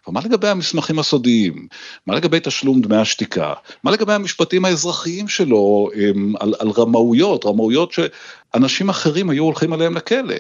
ומה 0.08 0.20
לגבי 0.26 0.48
המסמכים 0.48 1.00
הסודיים? 1.00 1.68
מה 2.08 2.16
לגבי 2.16 2.40
תשלום 2.44 2.82
דמי 2.82 2.96
השתיקה? 2.96 3.54
מה 3.84 3.92
לגבי 3.92 4.14
המשפטים 4.14 4.66
האזרחיים 4.66 5.28
שלו 5.28 5.90
הם, 5.96 6.34
על, 6.40 6.54
על 6.60 6.70
רמאויות, 6.70 7.46
רמאויות 7.46 7.92
שאנשים 7.92 8.90
אחרים 8.90 9.30
היו 9.30 9.44
הולכים 9.44 9.74
עליהם 9.74 9.96
לכלא? 9.96 10.36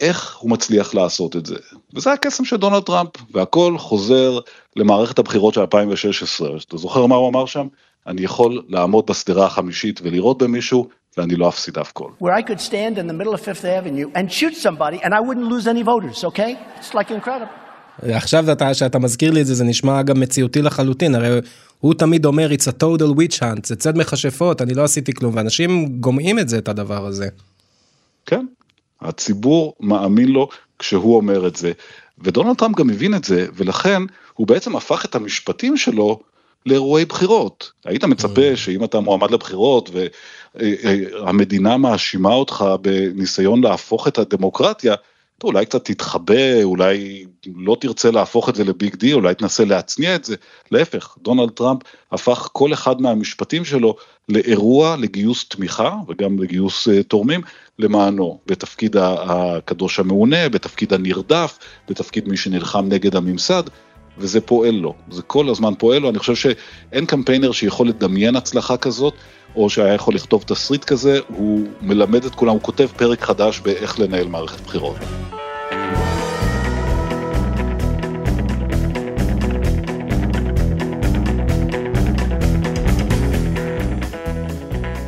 איך 0.00 0.36
הוא 0.36 0.50
מצליח 0.50 0.94
לעשות 0.94 1.36
את 1.36 1.46
זה? 1.46 1.56
וזה 1.94 2.12
הקסם 2.12 2.44
של 2.44 2.56
דונלד 2.56 2.82
טראמפ, 2.82 3.10
והכל 3.30 3.78
חוזר 3.78 4.38
למערכת 4.76 5.18
הבחירות 5.18 5.54
של 5.54 5.60
2016. 5.60 6.56
אתה 6.56 6.76
זוכר 6.76 7.06
מה 7.06 7.14
הוא 7.14 7.28
אמר 7.28 7.46
שם? 7.46 7.66
אני 8.06 8.22
יכול 8.22 8.62
לעמוד 8.68 9.06
בשדרה 9.06 9.46
החמישית 9.46 10.00
ולירות 10.02 10.42
במישהו, 10.42 10.88
ואני 11.16 11.36
לא 11.36 11.48
אפסיד 11.48 11.78
אף 11.78 11.92
קול. 11.92 12.12
Where 12.20 12.32
I 12.32 12.42
could 12.42 12.60
stand 12.60 12.98
in 12.98 13.06
the 13.06 13.12
middle 13.12 13.34
of 13.34 13.40
Fifth 13.40 13.64
Avenue 13.64 14.10
and 14.14 14.32
shoot 14.32 14.54
somebody 14.56 14.98
and 15.02 15.14
I 15.14 15.20
wouldn't 15.20 15.48
lose 15.54 15.66
any 15.66 15.82
voters, 15.82 16.24
okay? 16.24 16.56
It's 16.80 16.94
like 16.94 17.10
incredible. 17.10 17.61
עכשיו 18.02 18.52
אתה, 18.52 18.74
שאתה 18.74 18.98
מזכיר 18.98 19.30
לי 19.30 19.40
את 19.40 19.46
זה, 19.46 19.54
זה 19.54 19.64
נשמע 19.64 20.02
גם 20.02 20.20
מציאותי 20.20 20.62
לחלוטין, 20.62 21.14
הרי 21.14 21.28
הוא 21.80 21.94
תמיד 21.94 22.26
אומר, 22.26 22.50
it's 22.50 22.68
a 22.68 22.82
total 22.82 23.16
witch 23.18 23.40
hunt, 23.40 23.66
זה 23.66 23.76
צד 23.76 23.98
מכשפות, 23.98 24.62
אני 24.62 24.74
לא 24.74 24.84
עשיתי 24.84 25.12
כלום, 25.12 25.36
ואנשים 25.36 25.88
גומעים 26.00 26.38
את 26.38 26.48
זה, 26.48 26.58
את 26.58 26.68
הדבר 26.68 27.06
הזה. 27.06 27.28
כן, 28.26 28.46
הציבור 29.00 29.74
מאמין 29.80 30.28
לו 30.28 30.48
כשהוא 30.78 31.16
אומר 31.16 31.46
את 31.46 31.56
זה, 31.56 31.72
ודונלד 32.18 32.56
טראמפ 32.56 32.76
גם 32.76 32.86
מבין 32.86 33.14
את 33.14 33.24
זה, 33.24 33.46
ולכן 33.54 34.02
הוא 34.34 34.46
בעצם 34.46 34.76
הפך 34.76 35.04
את 35.04 35.14
המשפטים 35.14 35.76
שלו 35.76 36.20
לאירועי 36.66 37.04
בחירות. 37.04 37.72
היית 37.84 38.04
מצפה. 38.04 38.56
שאם 38.56 38.84
אתה 38.84 39.00
מועמד 39.00 39.30
לבחירות 39.30 39.90
והמדינה 40.54 41.76
מאשימה 41.76 42.34
אותך 42.34 42.64
בניסיון 42.80 43.64
להפוך 43.64 44.08
את 44.08 44.18
הדמוקרטיה, 44.18 44.94
אולי 45.44 45.66
קצת 45.66 45.84
תתחבא, 45.84 46.62
אולי 46.62 47.24
לא 47.56 47.76
תרצה 47.80 48.10
להפוך 48.10 48.48
את 48.48 48.54
זה 48.54 48.64
לביג 48.64 48.96
די, 48.96 49.12
אולי 49.12 49.34
תנסה 49.34 49.64
להצניע 49.64 50.14
את 50.14 50.24
זה. 50.24 50.36
להפך, 50.70 51.16
דונלד 51.22 51.50
טראמפ 51.50 51.80
הפך 52.12 52.48
כל 52.52 52.72
אחד 52.72 53.00
מהמשפטים 53.00 53.64
שלו 53.64 53.96
לאירוע 54.28 54.96
לגיוס 54.96 55.48
תמיכה 55.48 55.94
וגם 56.08 56.38
לגיוס 56.38 56.88
uh, 56.88 57.02
תורמים 57.02 57.40
למענו, 57.78 58.38
בתפקיד 58.46 58.96
הקדוש 58.96 59.98
המעונה, 59.98 60.48
בתפקיד 60.48 60.92
הנרדף, 60.92 61.58
בתפקיד 61.88 62.28
מי 62.28 62.36
שנלחם 62.36 62.86
נגד 62.88 63.16
הממסד. 63.16 63.62
וזה 64.18 64.40
פועל 64.40 64.74
לו, 64.74 64.94
זה 65.10 65.22
כל 65.22 65.48
הזמן 65.48 65.74
פועל 65.78 65.98
לו, 65.98 66.10
אני 66.10 66.18
חושב 66.18 66.34
שאין 66.34 67.06
קמפיינר 67.06 67.52
שיכול 67.52 67.88
לדמיין 67.88 68.36
הצלחה 68.36 68.76
כזאת, 68.76 69.14
או 69.56 69.70
שהיה 69.70 69.94
יכול 69.94 70.14
לכתוב 70.14 70.44
תסריט 70.46 70.84
כזה, 70.84 71.18
הוא 71.28 71.66
מלמד 71.82 72.24
את 72.24 72.34
כולם, 72.34 72.52
הוא 72.52 72.62
כותב 72.62 72.86
פרק 72.96 73.22
חדש 73.22 73.60
באיך 73.60 74.00
לנהל 74.00 74.28
מערכת 74.28 74.60
בחירות. 74.60 74.96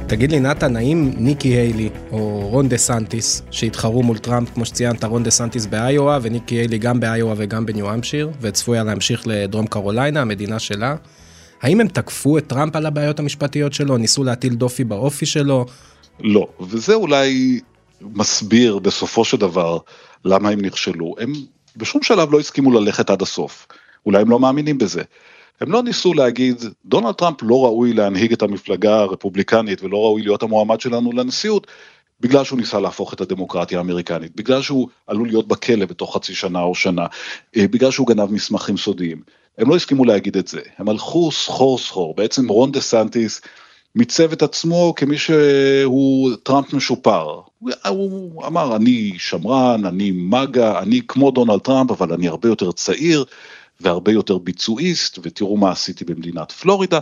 תגיד 0.06 0.30
לי 0.30 0.40
נתן, 0.40 0.76
האם 0.76 1.12
ניקי 1.16 1.48
היילי 1.48 1.90
או 2.12 2.48
רון 2.50 2.68
דה 2.68 2.76
סנטיס, 2.76 3.42
שהתחרו 3.50 4.02
מול 4.02 4.18
טראמפ, 4.18 4.54
כמו 4.54 4.64
שציינת, 4.64 5.04
רון 5.04 5.22
דה 5.22 5.30
סנטיס 5.30 5.66
באיווה, 5.66 6.18
וניקי 6.22 6.54
היילי 6.54 6.78
גם 6.78 7.00
באיווה 7.00 7.34
וגם 7.36 7.66
בניו 7.66 7.94
המפשיר, 7.94 8.30
וצפויה 8.40 8.84
להמשיך 8.84 9.22
לדרום 9.26 9.66
קרוליינה, 9.66 10.20
המדינה 10.20 10.58
שלה, 10.58 10.96
האם 11.64 11.80
הם 11.80 11.88
תקפו 11.88 12.38
את 12.38 12.46
טראמפ 12.46 12.76
על 12.76 12.86
הבעיות 12.86 13.18
המשפטיות 13.18 13.72
שלו, 13.72 13.96
ניסו 13.96 14.24
להטיל 14.24 14.54
דופי 14.54 14.84
באופי 14.84 15.26
שלו? 15.26 15.66
לא, 16.20 16.48
וזה 16.60 16.94
אולי 16.94 17.60
מסביר 18.00 18.78
בסופו 18.78 19.24
של 19.24 19.36
דבר 19.36 19.78
למה 20.24 20.50
הם 20.50 20.60
נכשלו. 20.60 21.14
הם 21.18 21.32
בשום 21.76 22.02
שלב 22.02 22.32
לא 22.32 22.40
הסכימו 22.40 22.72
ללכת 22.72 23.10
עד 23.10 23.22
הסוף. 23.22 23.66
אולי 24.06 24.22
הם 24.22 24.30
לא 24.30 24.40
מאמינים 24.40 24.78
בזה. 24.78 25.02
הם 25.60 25.72
לא 25.72 25.82
ניסו 25.82 26.14
להגיד, 26.14 26.62
דונלד 26.84 27.14
טראמפ 27.14 27.42
לא 27.42 27.64
ראוי 27.64 27.92
להנהיג 27.92 28.32
את 28.32 28.42
המפלגה 28.42 28.94
הרפובליקנית 28.94 29.82
ולא 29.82 29.96
ראוי 29.96 30.22
להיות 30.22 30.42
המועמד 30.42 30.80
שלנו 30.80 31.12
לנשיאות, 31.12 31.66
בגלל 32.20 32.44
שהוא 32.44 32.58
ניסה 32.58 32.80
להפוך 32.80 33.14
את 33.14 33.20
הדמוקרטיה 33.20 33.78
האמריקנית, 33.78 34.36
בגלל 34.36 34.62
שהוא 34.62 34.88
עלול 35.06 35.28
להיות 35.28 35.48
בכלא 35.48 35.86
בתוך 35.86 36.16
חצי 36.16 36.34
שנה 36.34 36.62
או 36.62 36.74
שנה, 36.74 37.06
אה, 37.56 37.68
בגלל 37.68 37.90
שהוא 37.90 38.06
גנב 38.06 38.32
מסמכים 38.32 38.76
סודיים. 38.76 39.22
הם 39.58 39.70
לא 39.70 39.76
הסכימו 39.76 40.04
להגיד 40.04 40.36
את 40.36 40.48
זה, 40.48 40.60
הם 40.78 40.88
הלכו 40.88 41.32
סחור 41.32 41.78
סחור, 41.78 42.14
בעצם 42.14 42.48
רון 42.48 42.72
דה 42.72 42.80
סנטיס 42.80 43.40
מיצב 43.94 44.32
את 44.32 44.42
עצמו 44.42 44.92
כמי 44.96 45.18
שהוא 45.18 46.30
טראמפ 46.42 46.72
משופר. 46.72 47.40
הוא, 47.60 47.72
הוא 47.88 48.46
אמר, 48.46 48.76
אני 48.76 49.12
שמרן, 49.18 49.84
אני 49.84 50.10
מגה, 50.10 50.78
אני 50.78 51.00
כמו 51.08 51.30
דונלד 51.30 51.60
טראמפ, 51.60 51.90
אבל 51.90 52.12
אני 52.12 52.28
הרבה 52.28 52.48
יותר 52.48 52.72
צעיר 52.72 53.24
והרבה 53.80 54.12
יותר 54.12 54.38
ביצועיסט, 54.38 55.18
ותראו 55.22 55.56
מה 55.56 55.70
עשיתי 55.70 56.04
במדינת 56.04 56.52
פלורידה, 56.52 56.98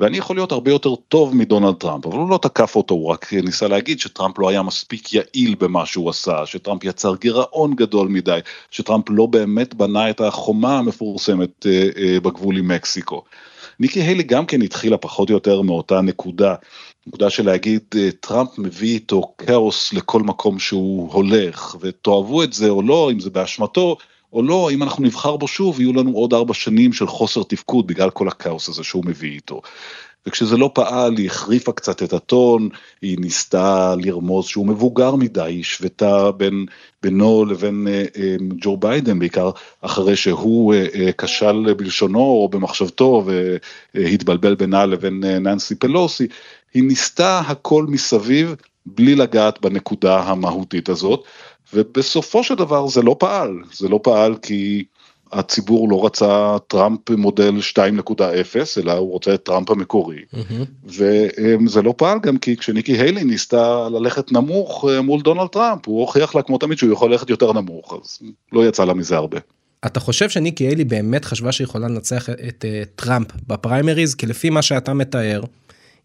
ואני 0.00 0.16
יכול 0.18 0.36
להיות 0.36 0.52
הרבה 0.52 0.70
יותר 0.70 0.94
טוב 0.94 1.36
מדונלד 1.36 1.74
טראמפ, 1.74 2.06
אבל 2.06 2.16
הוא 2.16 2.30
לא 2.30 2.38
תקף 2.42 2.76
אותו, 2.76 2.94
הוא 2.94 3.10
רק 3.10 3.32
ניסה 3.32 3.68
להגיד 3.68 4.00
שטראמפ 4.00 4.38
לא 4.38 4.48
היה 4.48 4.62
מספיק 4.62 5.14
יעיל 5.14 5.54
במה 5.58 5.86
שהוא 5.86 6.10
עשה, 6.10 6.46
שטראמפ 6.46 6.84
יצר 6.84 7.16
גירעון 7.16 7.74
גדול 7.74 8.08
מדי, 8.08 8.38
שטראמפ 8.70 9.04
לא 9.08 9.26
באמת 9.26 9.74
בנה 9.74 10.10
את 10.10 10.20
החומה 10.20 10.78
המפורסמת 10.78 11.66
אה, 11.66 11.88
אה, 11.96 12.20
בגבול 12.20 12.56
עם 12.56 12.68
מקסיקו. 12.68 13.22
ניקי 13.80 14.02
היילי 14.02 14.22
גם 14.22 14.46
כן 14.46 14.62
התחילה 14.62 14.96
פחות 14.96 15.28
או 15.30 15.34
יותר 15.34 15.62
מאותה 15.62 16.00
נקודה, 16.00 16.54
נקודה 17.06 17.30
של 17.30 17.46
להגיד 17.46 17.80
אה, 17.96 18.08
טראמפ 18.20 18.58
מביא 18.58 18.94
איתו 18.94 19.22
כאוס 19.38 19.92
לכל 19.92 20.22
מקום 20.22 20.58
שהוא 20.58 21.12
הולך, 21.12 21.76
ותאהבו 21.80 22.42
את 22.42 22.52
זה 22.52 22.68
או 22.68 22.82
לא, 22.82 23.10
אם 23.12 23.20
זה 23.20 23.30
באשמתו, 23.30 23.96
או 24.34 24.42
לא, 24.42 24.70
אם 24.70 24.82
אנחנו 24.82 25.04
נבחר 25.04 25.36
בו 25.36 25.48
שוב, 25.48 25.80
יהיו 25.80 25.92
לנו 25.92 26.12
עוד 26.12 26.34
ארבע 26.34 26.54
שנים 26.54 26.92
של 26.92 27.06
חוסר 27.06 27.42
תפקוד 27.42 27.86
בגלל 27.86 28.10
כל 28.10 28.28
הכאוס 28.28 28.68
הזה 28.68 28.84
שהוא 28.84 29.04
מביא 29.06 29.30
איתו. 29.30 29.60
וכשזה 30.26 30.56
לא 30.56 30.70
פעל, 30.74 31.16
היא 31.16 31.26
החריפה 31.26 31.72
קצת 31.72 32.02
את 32.02 32.12
הטון, 32.12 32.68
היא 33.02 33.18
ניסתה 33.20 33.94
לרמוז 33.98 34.46
שהוא 34.46 34.66
מבוגר 34.66 35.14
מדי, 35.14 35.42
היא 35.42 35.60
השוותה 35.60 36.32
בין, 36.32 36.66
בינו 37.02 37.44
לבין 37.44 37.88
אה, 37.90 38.04
אה, 38.16 38.36
ג'ו 38.60 38.76
ביידן, 38.76 39.18
בעיקר 39.18 39.50
אחרי 39.80 40.16
שהוא 40.16 40.74
אה, 40.74 40.86
אה, 40.94 41.10
כשל 41.18 41.74
בלשונו 41.76 42.20
או 42.20 42.48
במחשבתו 42.48 43.24
והתבלבל 43.94 44.54
בינה 44.54 44.86
לבין 44.86 45.24
אה, 45.24 45.38
ננסי 45.38 45.74
פלוסי, 45.74 46.26
היא 46.74 46.82
ניסתה 46.82 47.38
הכל 47.38 47.86
מסביב 47.88 48.54
בלי 48.86 49.14
לגעת 49.14 49.60
בנקודה 49.60 50.22
המהותית 50.22 50.88
הזאת. 50.88 51.24
ובסופו 51.72 52.44
של 52.44 52.54
דבר 52.54 52.86
זה 52.86 53.02
לא 53.02 53.16
פעל, 53.18 53.58
זה 53.72 53.88
לא 53.88 54.00
פעל 54.02 54.36
כי 54.42 54.84
הציבור 55.34 55.88
לא 55.88 56.06
רצה 56.06 56.56
טראמפ 56.68 57.10
מודל 57.10 57.54
2.0 57.72 58.20
אלא 58.80 58.92
הוא 58.92 59.10
רוצה 59.10 59.34
את 59.34 59.42
טראמפ 59.42 59.70
המקורי 59.70 60.16
מממ-הממ. 60.16 60.90
וזה 61.64 61.82
לא 61.82 61.94
פעל 61.96 62.18
גם 62.22 62.38
כי 62.38 62.56
כשניקי 62.56 62.92
היילי 62.92 63.24
ניסתה 63.24 63.88
ללכת 63.88 64.32
נמוך 64.32 64.84
אה, 64.88 65.02
מול 65.02 65.20
דונלד 65.20 65.46
טראמפ 65.46 65.86
הוא 65.86 66.00
הוכיח 66.00 66.34
לה 66.34 66.42
כמו 66.42 66.58
תמיד 66.58 66.78
שהוא 66.78 66.92
יכול 66.92 67.10
ללכת 67.10 67.30
יותר 67.30 67.52
נמוך 67.52 68.00
אז 68.02 68.18
לא 68.52 68.68
יצא 68.68 68.84
לה 68.84 68.94
מזה 68.94 69.16
הרבה. 69.16 69.38
אתה 69.86 70.00
חושב 70.00 70.28
שניקי 70.28 70.64
היילי 70.64 70.84
באמת 70.84 71.24
חשבה 71.24 71.52
שיכולה 71.52 71.88
לנצח 71.88 72.30
את 72.30 72.64
אה, 72.64 72.88
טראמפ 72.96 73.28
בפריימריז 73.46 74.14
כי 74.14 74.26
לפי 74.26 74.50
מה 74.50 74.62
שאתה 74.62 74.94
מתאר 74.94 75.42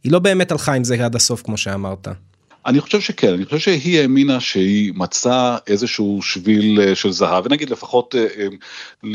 היא 0.04 0.12
לא 0.12 0.20
באמת 0.20 0.52
הלכה 0.52 0.74
עם 0.74 0.84
זה 0.84 1.06
עד 1.06 1.16
הסוף 1.16 1.42
כמו 1.42 1.58
שאמרת. 1.58 2.08
אני 2.70 2.82
חושב 2.82 3.02
שכן, 3.02 3.34
אני 3.34 3.46
חושב 3.46 3.60
שהיא 3.60 4.00
האמינה 4.00 4.40
שהיא 4.40 4.94
מצאה 4.96 5.58
איזשהו 5.68 6.22
שביל 6.22 6.82
אה, 6.82 6.96
של 6.96 7.12
זהב, 7.12 7.46
ונגיד 7.46 7.70
לפחות 7.70 8.16
אה, 8.16 8.28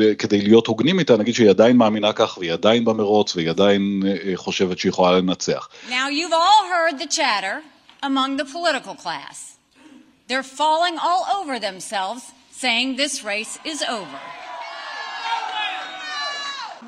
אה, 0.00 0.14
כדי 0.14 0.40
להיות 0.40 0.66
הוגנים 0.66 0.98
איתה, 0.98 1.16
נגיד 1.16 1.34
שהיא 1.34 1.50
עדיין 1.50 1.76
מאמינה 1.76 2.12
כך, 2.12 2.38
והיא 2.38 2.52
עדיין 2.52 2.84
במרוץ, 2.84 3.36
והיא 3.36 3.50
עדיין 3.50 4.02
חושבת 4.34 4.78
שהיא 4.78 4.90
יכולה 4.90 5.18
לנצח. 5.18 5.68
Now 5.88 5.92
you've 5.92 6.32
all 6.32 6.64
heard 6.72 6.98
the 6.98 7.16
chatter 7.16 7.62
among 8.02 8.36
the 8.36 8.44
political 8.44 8.94
class. 8.94 9.56
They're 10.28 10.50
falling 10.60 10.96
all 10.98 11.24
over 11.38 11.58
themselves 11.58 12.22
saying 12.50 12.96
this 12.96 13.24
race 13.24 13.58
is 13.64 13.82
over. 13.82 14.43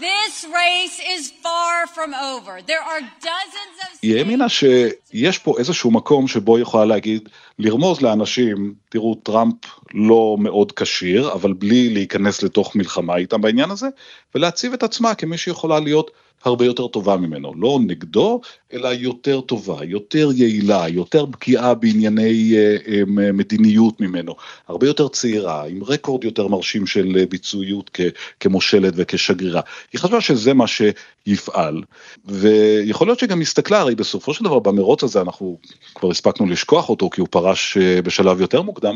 This 0.01 0.45
race 0.45 0.99
is 1.15 1.31
far 1.43 1.87
from 1.95 2.13
over. 2.15 2.61
There 2.67 2.83
are 2.83 3.01
dozens 3.01 3.77
of... 3.83 3.99
היא 4.03 4.19
האמינה 4.19 4.49
שיש 4.49 5.39
פה 5.39 5.55
איזשהו 5.59 5.91
מקום 5.91 6.29
שבו 6.29 6.57
היא 6.57 6.63
יכולה 6.63 6.85
להגיד, 6.85 7.29
לרמוז 7.59 8.01
לאנשים, 8.01 8.75
תראו, 8.89 9.15
טראמפ 9.15 9.55
לא 9.95 10.37
מאוד 10.39 10.73
כשיר, 10.73 11.33
אבל 11.33 11.53
בלי 11.53 11.91
להיכנס 11.95 12.43
לתוך 12.43 12.77
מלחמה 12.77 13.17
איתם 13.17 13.41
בעניין 13.41 13.71
הזה, 13.71 13.89
ולהציב 14.35 14.73
את 14.73 14.83
עצמה 14.83 15.15
כמי 15.15 15.39
שיכולה 15.39 15.81
להיות 15.81 16.11
הרבה 16.47 16.65
יותר 16.65 16.87
טובה 16.87 17.17
ממנו, 17.17 17.53
לא 17.57 17.79
נגדו, 17.87 18.41
אלא 18.73 18.89
יותר 18.89 19.41
טובה, 19.41 19.85
יותר 19.85 20.29
יעילה, 20.35 20.89
יותר 20.89 21.25
בקיאה 21.25 21.75
בענייני 21.75 22.55
אה, 22.57 22.77
אה, 22.89 23.33
מדיניות 23.33 24.01
ממנו, 24.01 24.35
הרבה 24.69 24.87
יותר 24.87 25.09
צעירה, 25.09 25.67
עם 25.67 25.85
רקורד 25.85 26.25
יותר 26.25 26.49
מרשים 26.49 26.87
של 26.87 27.17
אה, 27.19 27.27
ביצועיות 27.27 27.99
כמושלת 28.41 28.93
וכשגרירה. 28.97 29.61
היא 29.93 30.01
חשבה 30.01 30.21
שזה 30.21 30.55
מה 30.55 30.65
שיפעל, 30.67 31.83
ויכול 32.25 33.07
להיות 33.07 33.19
שגם 33.19 33.41
הסתכלה, 33.41 33.81
הרי 33.81 33.95
בסופו 33.95 34.35
של 34.35 34.45
דבר 34.45 34.59
במרוץ 34.59 35.03
הזה 35.03 35.21
אנחנו 35.21 35.59
כבר 35.95 36.11
הספקנו 36.11 36.47
לשכוח 36.47 36.89
אותו 36.89 37.11
כי 37.11 37.21
הוא 37.21 37.29
פרש 37.31 37.79
בשלב 37.79 38.41
יותר 38.41 38.63
מוקדם, 38.63 38.95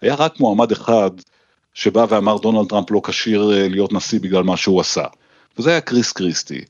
היה 0.00 0.14
רק 0.14 0.40
מועמד 0.40 0.72
אחד 0.72 1.10
שבא 1.74 2.06
ואמר 2.08 2.38
דונלד 2.38 2.68
טראמפ 2.68 2.90
לא 2.90 3.00
כשיר 3.04 3.42
להיות 3.70 3.92
נשיא 3.92 4.20
בגלל 4.20 4.42
מה 4.42 4.56
שהוא 4.56 4.80
עשה. 4.80 5.04
וזה 5.58 5.70
היה 5.70 5.80
קריס 5.80 6.12
קריסטי, 6.12 6.60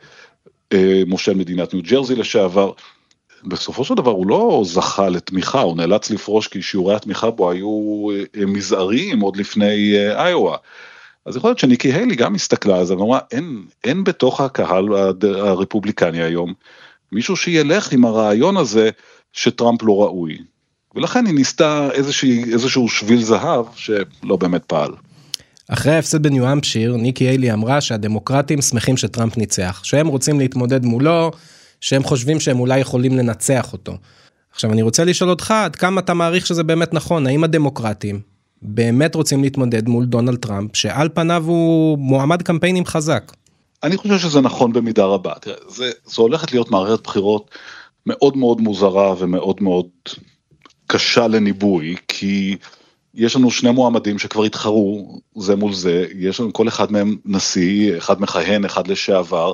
אה, 0.72 1.02
מושל 1.06 1.34
מדינת 1.34 1.74
ניו 1.74 1.82
ג'רזי 1.82 2.14
לשעבר. 2.14 2.72
בסופו 3.44 3.84
של 3.84 3.94
דבר 3.94 4.10
הוא 4.10 4.26
לא 4.26 4.62
זכה 4.64 5.08
לתמיכה, 5.08 5.60
הוא 5.60 5.76
נאלץ 5.76 6.10
לפרוש 6.10 6.48
כי 6.48 6.62
שיעורי 6.62 6.94
התמיכה 6.94 7.30
בו 7.30 7.50
היו 7.50 8.06
אה, 8.10 8.46
מזעריים 8.46 9.20
עוד 9.20 9.36
לפני 9.36 9.96
אה, 9.96 10.26
איואה. 10.28 10.56
אז 11.26 11.36
יכול 11.36 11.50
להיות 11.50 11.58
שניקי 11.58 11.92
היילי 11.92 12.16
גם 12.16 12.34
הסתכלה 12.34 12.78
על 12.78 12.84
זה 12.84 12.96
ואמרה 12.96 13.18
אין, 13.30 13.64
אין 13.84 14.04
בתוך 14.04 14.40
הקהל 14.40 14.84
הרפובליקני 15.22 16.22
היום 16.22 16.54
מישהו 17.12 17.36
שילך 17.36 17.92
עם 17.92 18.04
הרעיון 18.04 18.56
הזה 18.56 18.90
שטראמפ 19.32 19.82
לא 19.82 20.02
ראוי. 20.02 20.38
ולכן 20.94 21.26
היא 21.26 21.34
ניסתה 21.34 21.88
איזושהי, 21.92 22.52
איזשהו 22.52 22.88
שביל 22.88 23.22
זהב 23.22 23.66
שלא 23.74 24.36
באמת 24.36 24.64
פעל. 24.64 24.90
אחרי 25.72 25.92
ההפסד 25.92 26.22
בניו 26.22 26.52
אמפשיר, 26.52 26.96
ניקי 26.96 27.24
היילי 27.24 27.52
אמרה 27.52 27.80
שהדמוקרטים 27.80 28.62
שמחים 28.62 28.96
שטראמפ 28.96 29.36
ניצח, 29.36 29.80
שהם 29.84 30.06
רוצים 30.06 30.40
להתמודד 30.40 30.84
מולו, 30.84 31.30
שהם 31.80 32.02
חושבים 32.02 32.40
שהם 32.40 32.60
אולי 32.60 32.78
יכולים 32.78 33.16
לנצח 33.16 33.72
אותו. 33.72 33.96
עכשיו 34.52 34.72
אני 34.72 34.82
רוצה 34.82 35.04
לשאול 35.04 35.30
אותך 35.30 35.50
עד 35.50 35.76
כמה 35.76 36.00
אתה 36.00 36.14
מעריך 36.14 36.46
שזה 36.46 36.62
באמת 36.62 36.94
נכון, 36.94 37.26
האם 37.26 37.44
הדמוקרטים 37.44 38.20
באמת 38.62 39.14
רוצים 39.14 39.42
להתמודד 39.42 39.88
מול 39.88 40.04
דונלד 40.04 40.38
טראמפ, 40.38 40.76
שעל 40.76 41.08
פניו 41.14 41.44
הוא 41.46 41.98
מועמד 41.98 42.42
קמפיינים 42.42 42.84
חזק? 42.84 43.32
אני 43.82 43.96
חושב 43.96 44.18
שזה 44.18 44.40
נכון 44.40 44.72
במידה 44.72 45.04
רבה, 45.04 45.32
תראה, 45.40 45.56
זה, 45.68 45.90
זה 46.04 46.22
הולכת 46.22 46.52
להיות 46.52 46.70
מערכת 46.70 47.04
בחירות 47.04 47.50
מאוד 48.06 48.36
מאוד 48.36 48.60
מוזרה 48.60 49.14
ומאוד 49.18 49.62
מאוד 49.62 49.86
קשה 50.86 51.28
לניבוי, 51.28 51.96
כי 52.08 52.56
יש 53.14 53.36
לנו 53.36 53.50
שני 53.50 53.70
מועמדים 53.70 54.18
שכבר 54.18 54.44
התחרו 54.44 55.18
זה 55.36 55.56
מול 55.56 55.72
זה, 55.72 56.06
יש 56.14 56.40
לנו 56.40 56.52
כל 56.52 56.68
אחד 56.68 56.92
מהם 56.92 57.16
נשיא, 57.24 57.98
אחד 57.98 58.20
מכהן, 58.22 58.64
אחד 58.64 58.86
לשעבר, 58.86 59.52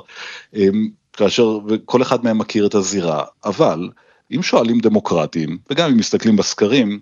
אמ, 0.55 0.89
כאשר 1.13 1.59
כל 1.85 2.01
אחד 2.01 2.23
מהם 2.23 2.37
מכיר 2.37 2.67
את 2.67 2.75
הזירה, 2.75 3.23
אבל 3.45 3.89
אם 4.35 4.43
שואלים 4.43 4.79
דמוקרטים, 4.79 5.57
וגם 5.69 5.91
אם 5.91 5.97
מסתכלים 5.97 6.35
בסקרים, 6.35 6.99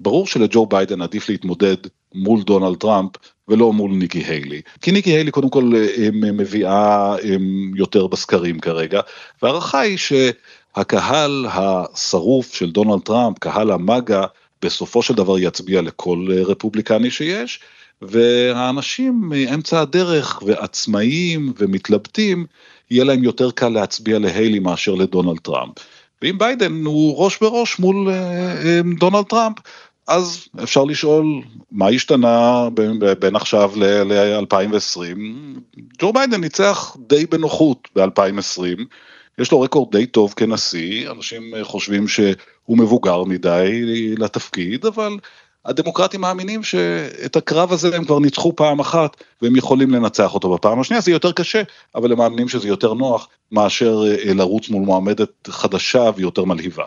ברור 0.00 0.26
שלג'ו 0.26 0.66
ביידן 0.66 1.02
עדיף 1.02 1.28
להתמודד 1.28 1.76
מול 2.14 2.42
דונלד 2.42 2.76
טראמפ 2.76 3.10
ולא 3.48 3.72
מול 3.72 3.90
ניקי 3.90 4.18
היילי. 4.18 4.60
כי 4.80 4.92
ניקי 4.92 5.10
היילי 5.10 5.30
קודם 5.30 5.50
כל 5.50 5.72
מביאה 6.12 7.16
יותר 7.74 8.06
בסקרים 8.06 8.60
כרגע, 8.60 9.00
והערכה 9.42 9.80
היא 9.80 9.98
שהקהל 9.98 11.46
השרוף 11.50 12.54
של 12.54 12.70
דונלד 12.70 13.00
טראמפ, 13.00 13.38
קהל 13.38 13.70
המאגה, 13.70 14.24
בסופו 14.62 15.02
של 15.02 15.14
דבר 15.14 15.38
יצביע 15.38 15.82
לכל 15.82 16.26
רפובליקני 16.46 17.10
שיש, 17.10 17.60
והאנשים 18.02 19.20
מאמצע 19.22 19.80
הדרך 19.80 20.42
ועצמאים 20.46 21.52
ומתלבטים, 21.58 22.46
יהיה 22.90 23.04
להם 23.04 23.24
יותר 23.24 23.50
קל 23.50 23.68
להצביע 23.68 24.18
להיילי 24.18 24.58
מאשר 24.58 24.94
לדונלד 24.94 25.38
טראמפ. 25.38 25.74
ואם 26.22 26.38
ביידן 26.38 26.84
הוא 26.84 27.24
ראש 27.24 27.38
בראש 27.40 27.78
מול 27.78 28.10
אה, 28.10 28.80
דונלד 28.98 29.24
טראמפ, 29.24 29.56
אז 30.08 30.48
אפשר 30.62 30.84
לשאול 30.84 31.24
מה 31.72 31.88
השתנה 31.88 32.68
בין 33.18 33.36
עכשיו 33.36 33.72
ל-2020. 33.76 35.18
ג'ו 35.98 36.12
ביידן 36.12 36.40
ניצח 36.40 36.96
די 37.06 37.26
בנוחות 37.26 37.88
ב-2020, 37.96 38.84
יש 39.38 39.52
לו 39.52 39.60
רקורד 39.60 39.96
די 39.96 40.06
טוב 40.06 40.34
כנשיא, 40.36 41.10
אנשים 41.10 41.42
חושבים 41.62 42.08
שהוא 42.08 42.78
מבוגר 42.78 43.24
מדי 43.24 43.84
לתפקיד, 44.18 44.86
אבל 44.86 45.16
הדמוקרטים 45.64 46.20
מאמינים 46.20 46.62
שאת 46.62 47.36
הקרב 47.36 47.72
הזה 47.72 47.96
הם 47.96 48.04
כבר 48.04 48.18
ניצחו 48.18 48.56
פעם 48.56 48.80
אחת 48.80 49.16
והם 49.42 49.56
יכולים 49.56 49.90
לנצח 49.90 50.34
אותו 50.34 50.54
בפעם 50.54 50.80
השנייה, 50.80 51.00
זה 51.00 51.10
יותר 51.10 51.32
קשה, 51.32 51.62
אבל 51.94 52.12
הם 52.12 52.18
מאמינים 52.18 52.48
שזה 52.48 52.68
יותר 52.68 52.94
נוח 52.94 53.28
מאשר 53.52 54.02
אה, 54.06 54.34
לרוץ 54.34 54.68
מול 54.68 54.82
מועמדת 54.82 55.48
חדשה 55.48 56.10
ויותר 56.16 56.44
מלהיבה. 56.44 56.84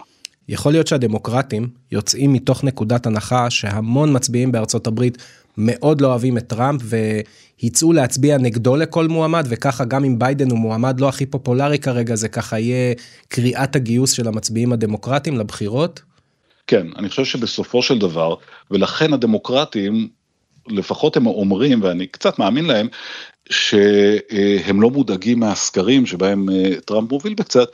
יכול 0.49 0.71
להיות 0.71 0.88
שהדמוקרטים 0.88 1.67
יוצאים 1.91 2.34
מתוך 2.34 2.63
נקודת 2.63 3.06
הנחה 3.06 3.49
שהמון 3.49 4.15
מצביעים 4.15 4.51
בארצות 4.51 4.88
הברית 4.88 5.17
מאוד 5.57 6.01
לא 6.01 6.07
אוהבים 6.07 6.37
את 6.37 6.47
טראמפ 6.47 6.81
ויצאו 6.83 7.93
להצביע 7.93 8.37
נגדו 8.37 8.75
לכל 8.75 9.07
מועמד 9.07 9.45
וככה 9.49 9.85
גם 9.85 10.03
אם 10.03 10.19
ביידן 10.19 10.49
הוא 10.49 10.59
מועמד 10.59 10.99
לא 10.99 11.09
הכי 11.09 11.25
פופולרי 11.25 11.79
כרגע 11.79 12.15
זה 12.15 12.29
ככה 12.29 12.59
יהיה 12.59 12.93
קריאת 13.27 13.75
הגיוס 13.75 14.11
של 14.11 14.27
המצביעים 14.27 14.73
הדמוקרטים 14.73 15.37
לבחירות. 15.37 16.01
כן, 16.67 16.87
אני 16.97 17.09
חושב 17.09 17.25
שבסופו 17.25 17.83
של 17.83 17.99
דבר, 17.99 18.35
ולכן 18.71 19.13
הדמוקרטים, 19.13 20.07
לפחות 20.67 21.17
הם 21.17 21.27
אומרים, 21.27 21.83
ואני 21.83 22.07
קצת 22.07 22.39
מאמין 22.39 22.65
להם, 22.65 22.87
שהם 23.49 24.81
לא 24.81 24.89
מודאגים 24.89 25.39
מהסקרים 25.39 26.05
שבהם 26.05 26.49
אה, 26.49 26.81
טראמפ 26.85 27.11
מוביל 27.11 27.33
בקצת, 27.33 27.67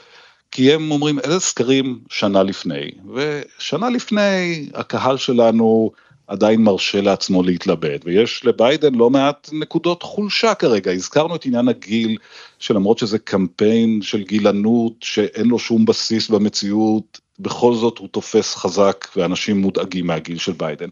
כי 0.51 0.73
הם 0.73 0.91
אומרים 0.91 1.19
אלה 1.19 1.39
סקרים 1.39 1.99
שנה 2.09 2.43
לפני, 2.43 2.91
ושנה 3.15 3.89
לפני 3.89 4.65
הקהל 4.73 5.17
שלנו 5.17 5.91
עדיין 6.29 6.61
מרשה 6.61 7.01
לעצמו 7.01 7.43
להתלבט, 7.43 8.01
ויש 8.05 8.45
לביידן 8.45 8.95
לא 8.95 9.09
מעט 9.09 9.49
נקודות 9.53 10.03
חולשה 10.03 10.55
כרגע, 10.55 10.91
הזכרנו 10.91 11.35
את 11.35 11.45
עניין 11.45 11.67
הגיל, 11.67 12.17
שלמרות 12.59 12.97
שזה 12.97 13.19
קמפיין 13.19 14.01
של 14.01 14.23
גילנות 14.23 14.93
שאין 15.01 15.47
לו 15.47 15.59
שום 15.59 15.85
בסיס 15.85 16.29
במציאות, 16.29 17.19
בכל 17.39 17.75
זאת 17.75 17.97
הוא 17.97 18.07
תופס 18.07 18.55
חזק 18.55 19.07
ואנשים 19.15 19.61
מודאגים 19.61 20.07
מהגיל 20.07 20.37
של 20.37 20.51
ביידן. 20.51 20.89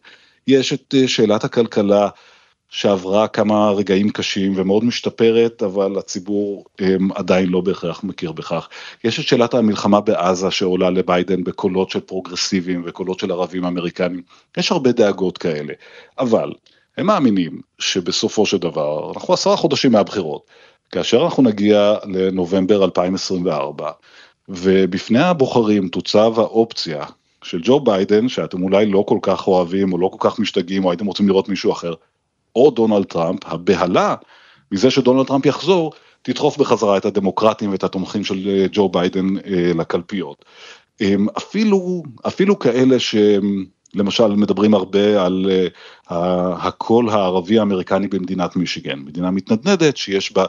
יש 0.48 0.74
את 0.74 0.96
אה, 0.98 1.08
שאלת 1.08 1.44
הכלכלה 1.44 2.10
שעברה 2.70 3.28
כמה 3.28 3.72
רגעים 3.72 4.10
קשים 4.10 4.54
ומאוד 4.56 4.84
משתפרת, 4.84 5.64
אבל 5.64 5.98
הציבור 5.98 6.66
הם, 6.80 7.12
עדיין 7.16 7.50
לא 7.50 7.62
בהכרח 7.62 8.04
מכיר 8.04 8.32
בכך. 8.32 8.70
יש 9.04 9.20
את 9.20 9.28
שאלת 9.28 9.54
המלחמה 9.54 10.02
בעזה 10.02 10.52
שעולה 10.52 10.90
לביידן 10.90 11.44
בקולות 11.44 11.90
של 11.90 12.00
פרוגרסיביים 12.00 12.84
וקולות 12.86 13.20
של 13.20 13.32
ערבים 13.32 13.66
אמריקנים. 13.66 14.22
יש 14.58 14.72
הרבה 14.72 14.92
דאגות 14.92 15.38
כאלה, 15.38 15.74
אבל 16.20 16.54
הם 16.98 17.06
מאמינים 17.06 17.62
שבסופו 17.80 18.46
של 18.46 18.58
דבר, 18.58 19.12
אנחנו 19.16 19.34
עשרה 19.34 19.58
חודשים 19.58 19.92
מהבחירות, 19.92 20.42
כאשר 20.92 21.26
אנחנו 21.26 21.44
נגיע 21.44 21.96
לנובמבר 22.04 22.86
2024, 22.86 23.92
ובפני 24.50 25.20
הבוחרים 25.20 25.88
תוצב 25.88 26.40
האופציה 26.40 27.06
של 27.44 27.60
ג'ו 27.64 27.80
ביידן, 27.80 28.30
שאתם 28.30 28.64
אולי 28.64 28.86
לא 28.86 29.04
כל 29.08 29.20
כך 29.22 29.48
אוהבים 29.48 29.94
או 29.94 29.98
לא 29.98 30.10
כל 30.18 30.30
כך 30.30 30.40
משתגעים 30.40 30.86
או 30.86 30.92
הייתם 30.92 31.06
רוצים 31.06 31.28
לראות 31.28 31.50
מישהו 31.50 31.72
אחר, 31.72 31.94
או 32.58 32.72
דונלד 32.72 33.06
טראמפ, 33.06 33.40
הבהלה 33.46 34.16
מזה 34.72 34.92
שדונלד 34.92 35.28
טראמפ 35.28 35.46
יחזור, 35.46 35.92
תדחוף 36.22 36.58
בחזרה 36.58 36.98
את 36.98 37.06
הדמוקרטים 37.06 37.72
ואת 37.72 37.84
התומכים 37.84 38.24
של 38.24 38.50
אה, 38.50 38.66
ג'ו 38.72 38.90
ביידן 38.90 39.38
אה, 39.38 39.72
לקלפיות. 39.76 40.46
אפילו, 41.38 42.04
אפילו 42.28 42.60
כאלה 42.60 43.00
שהם 43.00 43.66
למשל 43.98 44.28
מדברים 44.28 44.74
הרבה 44.74 45.26
על 45.26 45.46
אה, 45.46 46.14
הקול 46.14 47.10
הערבי 47.10 47.60
האמריקני 47.60 48.08
במדינת 48.08 48.56
מישיגן, 48.56 49.00
מדינה 49.00 49.32
מתנדנדת 49.32 49.98
שיש 49.98 50.34
בה 50.34 50.46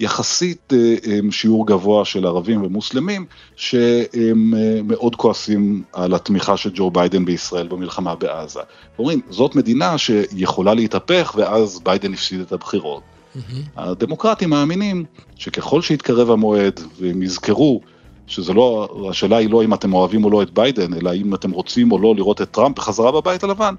יחסית 0.00 0.72
אה, 0.72 1.04
אמ, 1.04 1.08
שיעור 1.30 1.66
גבוה 1.66 2.04
של 2.04 2.26
ערבים 2.26 2.62
ומוסלמים 2.62 3.26
שהם 3.56 4.54
אה, 4.54 4.82
מאוד 4.84 5.16
כועסים 5.16 5.82
על 5.92 6.14
התמיכה 6.14 6.56
של 6.56 6.70
ג'ו 6.74 6.90
ביידן 6.90 7.24
בישראל 7.24 7.68
במלחמה 7.68 8.14
בעזה. 8.14 8.60
אומרים, 8.98 9.20
זאת 9.30 9.54
מדינה 9.54 9.98
שיכולה 9.98 10.74
להתהפך 10.74 11.34
ואז 11.36 11.80
ביידן 11.84 12.12
הפסיד 12.12 12.40
את 12.40 12.52
הבחירות. 12.52 13.02
מממ-הממ. 13.02 13.40
הדמוקרטים 13.76 14.50
מאמינים 14.50 15.04
שככל 15.36 15.82
שיתקרב 15.82 16.30
המועד 16.30 16.80
והם 17.00 17.22
יזכרו 17.22 17.80
שזה 18.26 18.52
לא, 18.52 18.88
השאלה 19.10 19.36
היא 19.36 19.50
לא 19.50 19.64
אם 19.64 19.74
אתם 19.74 19.94
אוהבים 19.94 20.24
או 20.24 20.30
לא 20.30 20.42
את 20.42 20.50
ביידן, 20.50 20.94
אלא 20.94 21.14
אם 21.14 21.34
אתם 21.34 21.50
רוצים 21.50 21.92
או 21.92 21.98
לא 21.98 22.14
לראות 22.14 22.42
את 22.42 22.50
טראמפ 22.50 22.76
בחזרה 22.76 23.12
בבית 23.12 23.44
הלבן, 23.44 23.74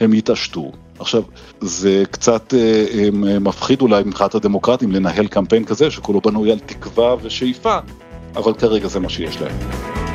הם 0.00 0.14
יתעשתו. 0.14 0.72
עכשיו, 0.98 1.22
זה 1.60 2.02
קצת 2.10 2.54
אה, 2.54 2.84
אה, 2.94 3.38
מפחיד 3.40 3.82
אולי 3.82 4.02
מבחינת 4.06 4.34
הדמוקרטים 4.34 4.92
לנהל 4.92 5.26
קמפיין 5.26 5.64
כזה 5.64 5.90
שכולו 5.90 6.20
בנוי 6.20 6.52
על 6.52 6.58
תקווה 6.58 7.16
ושאיפה, 7.22 7.78
אבל 8.36 8.54
כרגע 8.54 8.88
זה 8.88 9.00
מה 9.00 9.08
שיש 9.08 9.40
להם. 9.40 10.07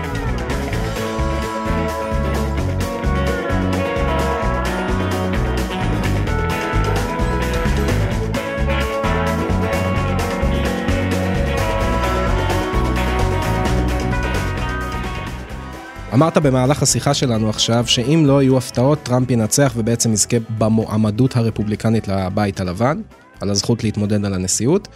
אמרת 16.13 16.37
במהלך 16.37 16.83
השיחה 16.83 17.13
שלנו 17.13 17.49
עכשיו 17.49 17.83
שאם 17.87 18.23
לא 18.27 18.41
יהיו 18.41 18.57
הפתעות 18.57 18.99
טראמפ 19.03 19.31
ינצח 19.31 19.73
ובעצם 19.77 20.13
יזכה 20.13 20.37
במועמדות 20.57 21.35
הרפובליקנית 21.35 22.07
לבית 22.07 22.59
הלבן, 22.59 23.01
על 23.41 23.49
הזכות 23.49 23.83
להתמודד 23.83 24.25
על 24.25 24.33
הנשיאות. 24.33 24.87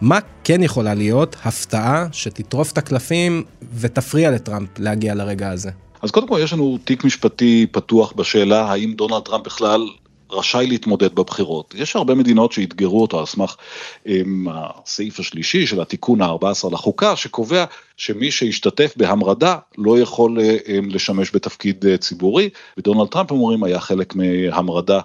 מה 0.00 0.18
כן 0.44 0.62
יכולה 0.62 0.94
להיות 0.94 1.36
הפתעה 1.44 2.06
שתטרוף 2.12 2.72
את 2.72 2.78
הקלפים 2.78 3.42
ותפריע 3.78 4.30
לטראמפ 4.30 4.68
להגיע 4.78 5.14
לרגע 5.14 5.50
הזה? 5.50 5.70
אז 6.02 6.10
קודם 6.10 6.28
כל 6.28 6.38
יש 6.42 6.52
לנו 6.52 6.78
תיק 6.84 7.04
משפטי 7.04 7.66
פתוח 7.72 8.12
בשאלה 8.12 8.64
האם 8.64 8.94
דונלד 8.96 9.22
טראמפ 9.22 9.44
בכלל 9.46 9.88
רשאי 10.30 10.66
להתמודד 10.66 11.14
בבחירות. 11.14 11.74
יש 11.78 11.96
הרבה 11.96 12.14
מדינות 12.14 12.52
שאתגרו 12.52 13.02
אותו 13.02 13.18
על 13.18 13.26
סמך 13.26 13.56
עם, 14.04 14.46
הסעיף 14.50 15.20
השלישי 15.20 15.66
של 15.66 15.80
התיקון 15.80 16.22
ה-14 16.22 16.72
לחוקה, 16.72 17.16
שקובע 17.16 17.64
שמי 17.96 18.30
שהשתתף 18.30 18.94
בהמרדה 18.96 19.56
לא 19.78 19.98
יכול 19.98 20.38
לשמש 20.68 21.30
בתפקיד 21.34 21.86
אה, 21.86 21.96
ציבורי, 21.96 22.50
ודונלד 22.78 23.08
טראמפ 23.08 23.30
אומרים 23.30 23.64
היה 23.64 23.80
חלק 23.80 24.14
מהמרדה 24.14 25.00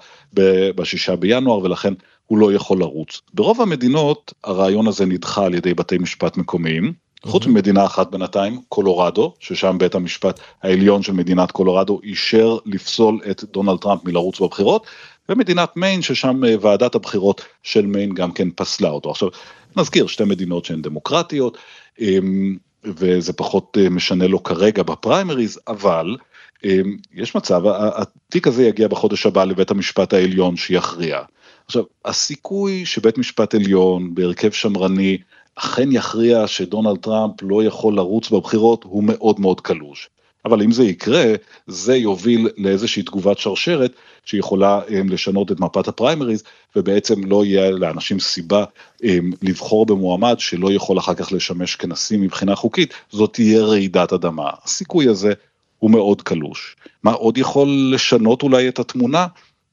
בשישה 0.76 1.16
בינואר 1.16 1.60
ולכן 1.60 1.94
הוא 2.30 2.38
לא 2.38 2.54
יכול 2.54 2.80
לרוץ. 2.80 3.22
ברוב 3.34 3.62
המדינות 3.62 4.34
הרעיון 4.44 4.88
הזה 4.88 5.06
נדחה 5.06 5.46
על 5.46 5.54
ידי 5.54 5.74
בתי 5.74 5.98
משפט 5.98 6.38
מקומיים. 6.38 6.94
חוץ 7.26 7.46
ממדינה 7.46 7.86
אחת 7.86 8.12
בינתיים, 8.12 8.62
קולורדו, 8.70 9.34
ששם 9.40 9.78
בית 9.78 9.96
המשפט 9.96 10.40
העליון 10.64 11.04
של 11.04 11.14
מדינת 11.14 11.52
קולורדו 11.52 12.00
אישר 12.04 12.58
לפסול 12.66 13.20
את 13.32 13.44
דונלד 13.44 13.78
טראמפ 13.78 14.06
מלרוץ 14.06 14.40
בבחירות, 14.40 14.88
ומדינת 15.30 15.78
מיין 15.78 16.02
ששם 16.02 16.46
אה, 16.46 16.56
ועדת 16.62 16.96
הבחירות 16.96 17.46
של 17.64 17.86
מיין 17.86 18.14
גם 18.14 18.32
כן 18.32 18.48
פסלה 18.56 18.90
אותו. 18.90 19.12
עכשיו 19.12 19.30
נזכיר 19.76 20.08
שתי 20.08 20.24
מדינות 20.24 20.66
שהן 20.66 20.82
דמוקרטיות 20.82 21.58
אמ, 22.00 22.58
וזה 22.84 23.34
פחות 23.34 23.78
אה, 23.82 23.90
משנה 23.90 24.28
לו 24.28 24.44
כרגע 24.44 24.84
בפריימריז 24.84 25.60
אבל 25.68 26.16
אמ, 26.64 26.98
יש 27.14 27.36
מצב 27.36 27.62
התיק 27.68 28.48
הזה 28.48 28.64
יגיע 28.64 28.88
בחודש 28.88 29.26
הבא 29.26 29.44
לבית 29.44 29.72
המשפט 29.72 30.14
העליון 30.14 30.58
שיכריע. 30.58 31.22
עכשיו 31.66 31.84
הסיכוי 32.06 32.86
שבית 32.86 33.18
משפט 33.18 33.56
עליון 33.56 34.16
בהרכב 34.16 34.52
שמרני 34.52 35.18
אכן 35.56 35.92
יכריע 35.92 36.48
שדונלד 36.48 36.98
טראמפ 36.98 37.34
לא 37.42 37.64
יכול 37.64 37.96
לרוץ 37.96 38.30
בבחירות 38.30 38.84
הוא 38.84 39.04
מאוד 39.04 39.40
מאוד 39.40 39.62
קלוש. 39.62 40.10
אבל 40.46 40.62
אם 40.62 40.72
זה 40.72 40.84
יקרה, 40.84 41.26
זה 41.68 41.96
יוביל 41.96 42.50
לאיזושהי 42.58 43.04
תגובת 43.04 43.38
שרשרת 43.38 43.92
שיכולה 44.26 44.82
um, 44.88 44.92
לשנות 45.10 45.52
את 45.52 45.60
מפת 45.60 45.88
הפריימריז, 45.88 46.44
ובעצם 46.76 47.24
לא 47.24 47.46
יהיה 47.46 47.72
לאנשים 47.72 48.20
סיבה 48.20 48.64
um, 49.04 49.06
לבחור 49.42 49.86
במועמד 49.86 50.40
שלא 50.40 50.72
יכול 50.72 51.00
אחר 51.00 51.14
כך 51.14 51.32
לשמש 51.32 51.76
כנשיא 51.76 52.18
מבחינה 52.18 52.56
חוקית, 52.56 52.94
זאת 53.12 53.34
תהיה 53.34 53.62
רעידת 53.62 54.14
אדמה. 54.14 54.50
הסיכוי 54.64 55.08
הזה 55.08 55.34
הוא 55.80 55.92
מאוד 55.92 56.22
קלוש. 56.22 56.76
מה 57.04 57.12
עוד 57.12 57.38
יכול 57.38 57.92
לשנות 57.94 58.44
אולי 58.44 58.70
את 58.70 58.80
התמונה? 58.80 59.28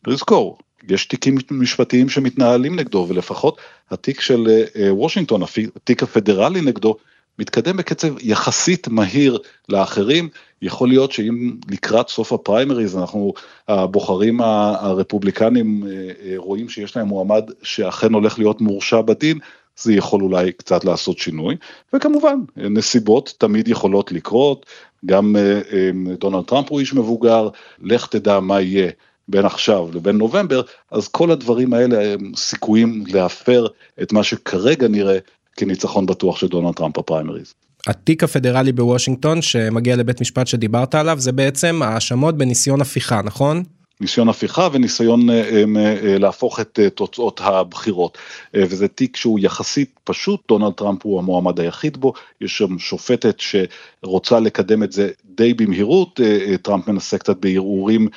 לזכור, 0.06 0.58
יש 0.88 1.06
תיקים 1.06 1.36
משפטיים 1.50 2.08
שמתנהלים 2.08 2.76
נגדו, 2.76 3.06
ולפחות 3.08 3.60
התיק 3.90 4.20
של 4.20 4.46
uh, 4.46 4.78
וושינגטון, 4.90 5.42
התיק 5.76 6.02
הפדרלי 6.02 6.60
נגדו, 6.60 6.96
מתקדם 7.38 7.76
בקצב 7.76 8.08
יחסית 8.20 8.88
מהיר 8.88 9.38
לאחרים, 9.68 10.28
יכול 10.62 10.88
להיות 10.88 11.12
שאם 11.12 11.56
לקראת 11.70 12.08
סוף 12.08 12.32
הפריימריז 12.32 12.96
אנחנו, 12.96 13.32
הבוחרים 13.68 14.40
הרפובליקנים 14.40 15.82
אה, 15.86 15.90
אה, 15.90 16.32
רואים 16.36 16.68
שיש 16.68 16.96
להם 16.96 17.06
מועמד 17.06 17.50
שאכן 17.62 18.12
הולך 18.12 18.38
להיות 18.38 18.60
מורשע 18.60 19.00
בדין, 19.00 19.38
זה 19.76 19.92
יכול 19.92 20.22
אולי 20.22 20.52
קצת 20.52 20.84
לעשות 20.84 21.18
שינוי, 21.18 21.56
וכמובן 21.92 22.40
נסיבות 22.56 23.34
תמיד 23.38 23.68
יכולות 23.68 24.12
לקרות, 24.12 24.66
גם 25.06 25.36
אה, 25.36 25.90
דונלד 26.18 26.44
טראמפ 26.44 26.70
הוא 26.70 26.80
איש 26.80 26.94
מבוגר, 26.94 27.48
לך 27.80 28.06
תדע 28.06 28.40
מה 28.40 28.60
יהיה 28.60 28.90
בין 29.28 29.44
עכשיו 29.44 29.88
לבין 29.94 30.16
נובמבר, 30.16 30.62
אז 30.90 31.08
כל 31.08 31.30
הדברים 31.30 31.72
האלה 31.72 32.12
הם 32.12 32.32
סיכויים 32.36 33.04
להפר 33.06 33.66
את 34.02 34.12
מה 34.12 34.22
שכרגע 34.22 34.88
נראה 34.88 35.18
כניצחון 35.56 36.06
בטוח 36.06 36.38
של 36.38 36.48
דונלד 36.48 36.74
טראמפ 36.74 36.98
בפריימריז. 36.98 37.54
התיק 37.86 38.24
הפדרלי 38.24 38.72
בוושינגטון 38.72 39.42
שמגיע 39.42 39.96
לבית 39.96 40.20
משפט 40.20 40.46
שדיברת 40.46 40.94
עליו 40.94 41.16
זה 41.20 41.32
בעצם 41.32 41.80
האשמות 41.84 42.36
בניסיון 42.36 42.80
הפיכה 42.80 43.22
נכון? 43.22 43.62
ניסיון 44.00 44.28
הפיכה 44.28 44.68
וניסיון 44.72 45.30
אה, 45.30 45.34
אה, 45.34 45.64
אה, 45.76 46.18
להפוך 46.18 46.60
את 46.60 46.78
תוצאות 46.94 47.40
הבחירות 47.44 48.18
וזה 48.54 48.88
תיק 48.88 49.16
שהוא 49.16 49.38
יחסית 49.42 49.90
פשוט 50.04 50.40
דונלד 50.48 50.72
טראמפ 50.72 51.02
הוא 51.02 51.18
המועמד 51.18 51.60
היחיד 51.60 51.96
בו 51.96 52.12
יש 52.40 52.58
שם 52.58 52.78
שופטת 52.78 53.36
שרוצה 53.38 54.40
לקדם 54.40 54.82
את 54.82 54.92
זה 54.92 55.10
די 55.36 55.54
במהירות 55.54 56.20
טראמפ 56.62 56.88
מנסה 56.88 57.18
קצת 57.18 57.36
בערעורים 57.36 58.08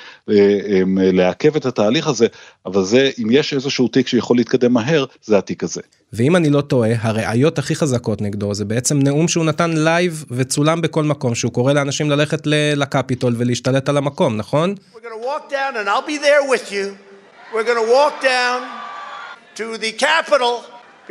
לעכב 0.96 1.56
את 1.56 1.66
התהליך 1.66 2.06
הזה 2.06 2.26
אבל 2.66 2.82
זה 2.82 3.10
אם 3.22 3.28
יש 3.30 3.54
איזשהו 3.54 3.88
תיק 3.88 4.08
שיכול 4.08 4.36
להתקדם 4.36 4.72
מהר 4.72 5.04
זה 5.24 5.38
התיק 5.38 5.64
הזה. 5.64 5.80
ואם 6.12 6.36
אני 6.36 6.50
לא 6.50 6.60
טועה 6.60 6.90
הראיות 7.00 7.58
הכי 7.58 7.74
חזקות 7.74 8.20
נגדו 8.20 8.54
זה 8.54 8.64
בעצם 8.64 8.98
נאום 8.98 9.28
שהוא 9.28 9.44
נתן 9.44 9.70
לייב 9.74 10.24
וצולם 10.30 10.80
בכל 10.80 11.04
מקום 11.04 11.34
שהוא 11.34 11.52
קורא 11.52 11.72
לאנשים 11.72 12.10
ללכת 12.10 12.42
לקפיטול 12.76 13.34
ולהשתלט 13.36 13.88
על 13.88 13.96
המקום 13.96 14.36
נכון? 14.36 14.74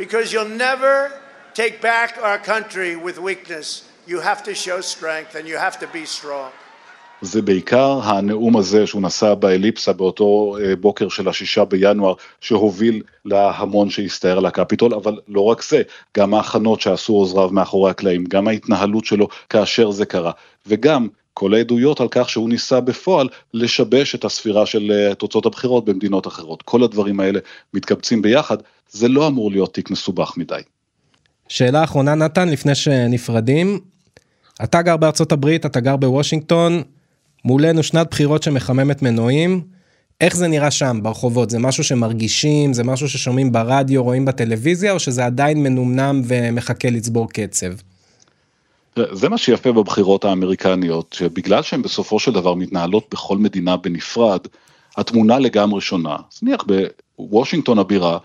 because 0.00 0.32
you'll 0.32 0.56
never 0.68 1.12
take 1.52 1.82
back 1.82 2.16
our 2.22 2.38
country 2.38 2.96
with 2.96 3.18
weakness. 3.18 3.89
You 4.10 4.20
have 4.20 4.42
to 4.42 4.54
show 4.54 4.80
strength 4.80 5.32
and 5.38 5.46
you 5.46 5.56
have 5.56 5.76
to 5.78 5.86
be 5.94 6.04
strong. 6.04 6.50
זה 7.22 7.42
בעיקר 7.42 8.00
הנאום 8.02 8.56
הזה 8.56 8.86
שהוא 8.86 9.02
נשא 9.02 9.34
באליפסה 9.34 9.92
באותו 9.92 10.56
אה, 10.60 10.76
בוקר 10.76 11.08
של 11.08 11.28
השישה 11.28 11.64
בינואר 11.64 12.14
שהוביל 12.40 13.02
להמון 13.24 13.90
שהסתער 13.90 14.38
על 14.38 14.46
הקפיטול, 14.46 14.94
אבל 14.94 15.18
לא 15.28 15.40
רק 15.40 15.62
זה, 15.62 15.82
גם 16.18 16.34
ההכנות 16.34 16.80
שעשו 16.80 17.12
עוזריו 17.12 17.50
מאחורי 17.50 17.90
הקלעים, 17.90 18.24
גם 18.24 18.48
ההתנהלות 18.48 19.04
שלו 19.04 19.28
כאשר 19.48 19.90
זה 19.90 20.06
קרה, 20.06 20.32
וגם 20.66 21.08
כל 21.34 21.54
העדויות 21.54 22.00
על 22.00 22.08
כך 22.10 22.28
שהוא 22.28 22.48
ניסה 22.48 22.80
בפועל 22.80 23.28
לשבש 23.54 24.14
את 24.14 24.24
הספירה 24.24 24.66
של 24.66 24.92
אה, 24.92 25.14
תוצאות 25.14 25.46
הבחירות 25.46 25.84
במדינות 25.84 26.26
אחרות. 26.26 26.62
כל 26.62 26.82
הדברים 26.82 27.20
האלה 27.20 27.40
מתקבצים 27.74 28.22
ביחד, 28.22 28.56
זה 28.90 29.08
לא 29.08 29.26
אמור 29.26 29.50
להיות 29.50 29.74
תיק 29.74 29.90
מסובך 29.90 30.36
מדי. 30.36 30.60
שאלה 31.48 31.84
אחרונה 31.84 32.14
נתן 32.14 32.48
לפני 32.48 32.74
שנפרדים, 32.74 33.80
אתה 34.64 34.82
גר 34.82 34.96
בארצות 34.96 35.32
הברית, 35.32 35.66
אתה 35.66 35.80
גר 35.80 35.96
בוושינגטון, 35.96 36.82
מולנו 37.44 37.82
שנת 37.82 38.10
בחירות 38.10 38.42
שמחממת 38.42 39.02
מנועים. 39.02 39.60
איך 40.20 40.36
זה 40.36 40.48
נראה 40.48 40.70
שם 40.70 40.98
ברחובות? 41.02 41.50
זה 41.50 41.58
משהו 41.58 41.84
שמרגישים? 41.84 42.72
זה 42.72 42.84
משהו 42.84 43.08
ששומעים 43.08 43.52
ברדיו, 43.52 44.02
רואים 44.02 44.24
בטלוויזיה, 44.24 44.92
או 44.92 44.98
שזה 44.98 45.26
עדיין 45.26 45.62
מנומנם 45.62 46.22
ומחכה 46.24 46.90
לצבור 46.90 47.28
קצב? 47.32 47.72
זה 49.12 49.28
מה 49.28 49.38
שיפה 49.38 49.72
בבחירות 49.72 50.24
האמריקניות, 50.24 51.12
שבגלל 51.18 51.62
שהן 51.62 51.82
בסופו 51.82 52.18
של 52.20 52.32
דבר 52.32 52.54
מתנהלות 52.54 53.06
בכל 53.10 53.38
מדינה 53.38 53.76
בנפרד, 53.76 54.40
התמונה 54.96 55.38
לגמרי 55.38 55.80
שונה. 55.80 56.16
אז 56.32 56.42
נניח 56.42 56.64
בוושינגטון 57.18 57.78
הבירה, 57.78 58.18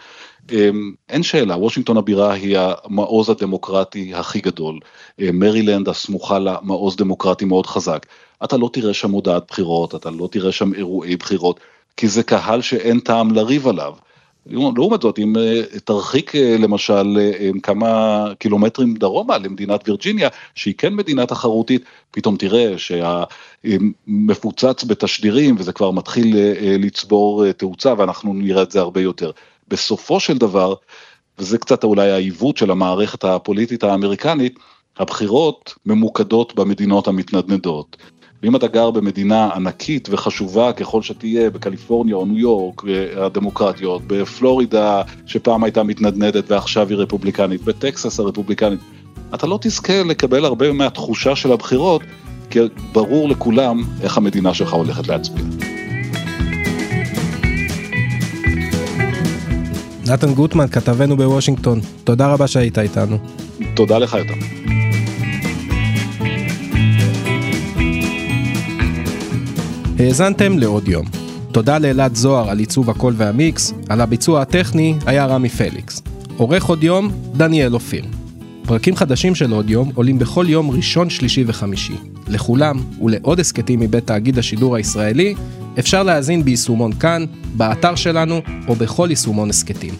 אין 1.10 1.24
שאלה, 1.24 1.58
וושינגטון 1.58 1.98
הבירה 1.98 2.34
היא 2.34 2.58
המעוז 2.60 3.30
הדמוקרטי 3.30 4.14
הכי 4.14 4.42
גדול. 4.42 4.80
אמ, 5.20 5.40
מרילנד 5.40 5.90
הסמוכה 5.90 6.40
לה 6.40 6.58
מעוז 6.62 6.96
דמוקרטי 6.96 7.46
מאוד 7.46 7.66
חזק. 7.66 8.06
אתה 8.44 8.58
לא 8.58 8.70
תראה 8.74 8.94
שם 8.94 9.12
הודעת 9.12 9.44
בחירות, 9.48 9.96
אתה 9.96 10.12
לא 10.12 10.30
תראה 10.32 10.52
שם 10.52 10.74
אירועי 10.74 11.16
בחירות, 11.16 11.60
כי 11.98 12.08
זה 12.08 12.24
קהל 12.24 12.62
שאין 12.62 13.00
טעם 13.00 13.32
לריב 13.32 13.68
עליו. 13.68 13.94
לעומת 14.46 15.02
זאת, 15.02 15.20
אם 15.20 15.38
אה, 15.38 15.62
תרחיק 15.86 16.36
אה, 16.36 16.56
למשל 16.60 17.18
אה, 17.20 17.50
כמה 17.64 18.26
קילומטרים 18.40 18.94
דרומה 18.94 19.38
למדינת 19.38 19.90
וירג'יניה, 19.90 20.30
שהיא 20.56 20.74
כן 20.78 20.94
מדינה 20.94 21.26
תחרותית, 21.26 21.84
פתאום 22.12 22.38
תראה 22.38 22.74
שמפוצץ 22.78 24.84
בתשדירים 24.84 25.56
וזה 25.60 25.74
כבר 25.74 25.92
מתחיל 25.92 26.38
לצבור 26.80 27.52
תאוצה 27.52 27.94
ואנחנו 27.98 28.34
נראה 28.34 28.62
את 28.62 28.72
זה 28.72 28.80
הרבה 28.80 29.02
יותר. 29.02 29.32
בסופו 29.68 30.20
של 30.20 30.38
דבר, 30.38 30.74
וזה 31.40 31.58
קצת 31.58 31.84
אולי 31.84 32.12
העיוות 32.12 32.58
של 32.58 32.72
המערכת 32.72 33.24
הפוליטית 33.24 33.84
האמריקנית, 33.84 34.60
הבחירות 34.98 35.74
ממוקדות 35.86 36.56
במדינות 36.56 37.08
המתנדנדות. 37.08 37.98
ואם 38.44 38.56
אתה 38.56 38.68
גר 38.68 38.92
במדינה 38.92 39.50
ענקית 39.56 40.08
וחשובה 40.12 40.74
ככל 40.74 41.02
שתהיה, 41.02 41.50
בקליפורניה 41.50 42.16
או 42.16 42.26
ניו 42.26 42.38
יורק 42.38 42.82
הדמוקרטיות, 43.18 44.02
בפלורידה 44.08 45.02
שפעם 45.26 45.64
הייתה 45.64 45.84
מתנדנדת 45.84 46.52
ועכשיו 46.52 46.90
היא 46.90 46.98
רפובליקנית, 46.98 47.62
בטקסס 47.62 48.20
הרפובליקנית, 48.20 48.80
אתה 49.34 49.48
לא 49.48 49.60
תזכה 49.62 50.04
לקבל 50.04 50.46
הרבה 50.46 50.72
מהתחושה 50.72 51.36
של 51.36 51.52
הבחירות, 51.52 52.02
כי 52.50 52.60
ברור 52.92 53.30
לכולם 53.30 53.84
איך 54.02 54.18
המדינה 54.18 54.54
שלך 54.54 54.74
הולכת 54.74 55.08
להצביע. 55.08 55.44
נתן 60.08 60.34
גוטמן, 60.34 60.68
כתבנו 60.68 61.18
בוושינגטון, 61.18 61.80
תודה 62.04 62.28
רבה 62.28 62.48
שהיית 62.48 62.80
איתנו. 62.80 63.18
תודה 63.76 63.98
לך 63.98 64.14
יותר. 64.14 64.34
האזנתם 70.00 70.58
לעוד 70.60 70.88
יום. 70.88 71.06
תודה 71.52 71.78
לאלעד 71.78 72.16
זוהר 72.16 72.50
על 72.50 72.60
עיצוב 72.60 72.90
הקול 72.90 73.14
והמיקס, 73.18 73.74
על 73.90 74.02
הביצוע 74.02 74.42
הטכני 74.42 74.96
היה 75.06 75.26
רמי 75.26 75.50
פליקס. 75.50 76.02
עורך 76.38 76.66
עוד 76.66 76.84
יום, 76.84 77.12
דניאל 77.34 77.74
אופיר. 77.74 78.06
פרקים 78.64 78.96
חדשים 78.96 79.36
של 79.36 79.52
עוד 79.52 79.70
יום 79.70 79.92
עולים 79.96 80.20
בכל 80.20 80.46
יום 80.50 80.72
ראשון, 80.72 81.10
שלישי 81.10 81.44
וחמישי. 81.48 81.96
לכולם 82.28 82.80
ולעוד 83.02 83.40
הסכתים 83.40 83.80
מבית 83.80 84.08
תאגיד 84.08 84.40
השידור 84.40 84.76
הישראלי, 84.76 85.36
אפשר 85.80 86.04
להאזין 86.04 86.44
ביישומון 86.44 86.94
כאן, 86.94 87.26
באתר 87.58 87.96
שלנו 87.96 88.42
או 88.68 88.76
בכל 88.76 89.08
יישומון 89.10 89.50
הסכתים. 89.50 89.94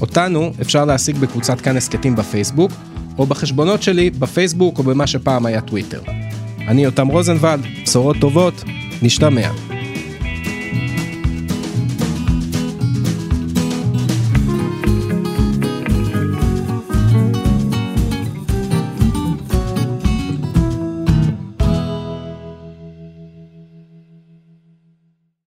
אותנו 0.00 0.52
אפשר 0.60 0.84
להשיג 0.84 1.16
בקבוצת 1.16 1.60
כאן 1.60 1.76
הסכתים 1.76 2.16
בפייסבוק, 2.16 2.72
או 3.18 3.26
בחשבונות 3.26 3.82
שלי 3.82 4.10
בפייסבוק 4.10 4.78
או 4.78 4.82
במה 4.82 5.06
שפעם 5.06 5.46
היה 5.46 5.60
טוויטר. 5.60 6.00
אני 6.68 6.84
יותם 6.84 7.08
רוזנבלד, 7.08 7.60
בשורות 7.84 8.16
טובות, 8.20 8.64
נשתמע. 9.02 9.67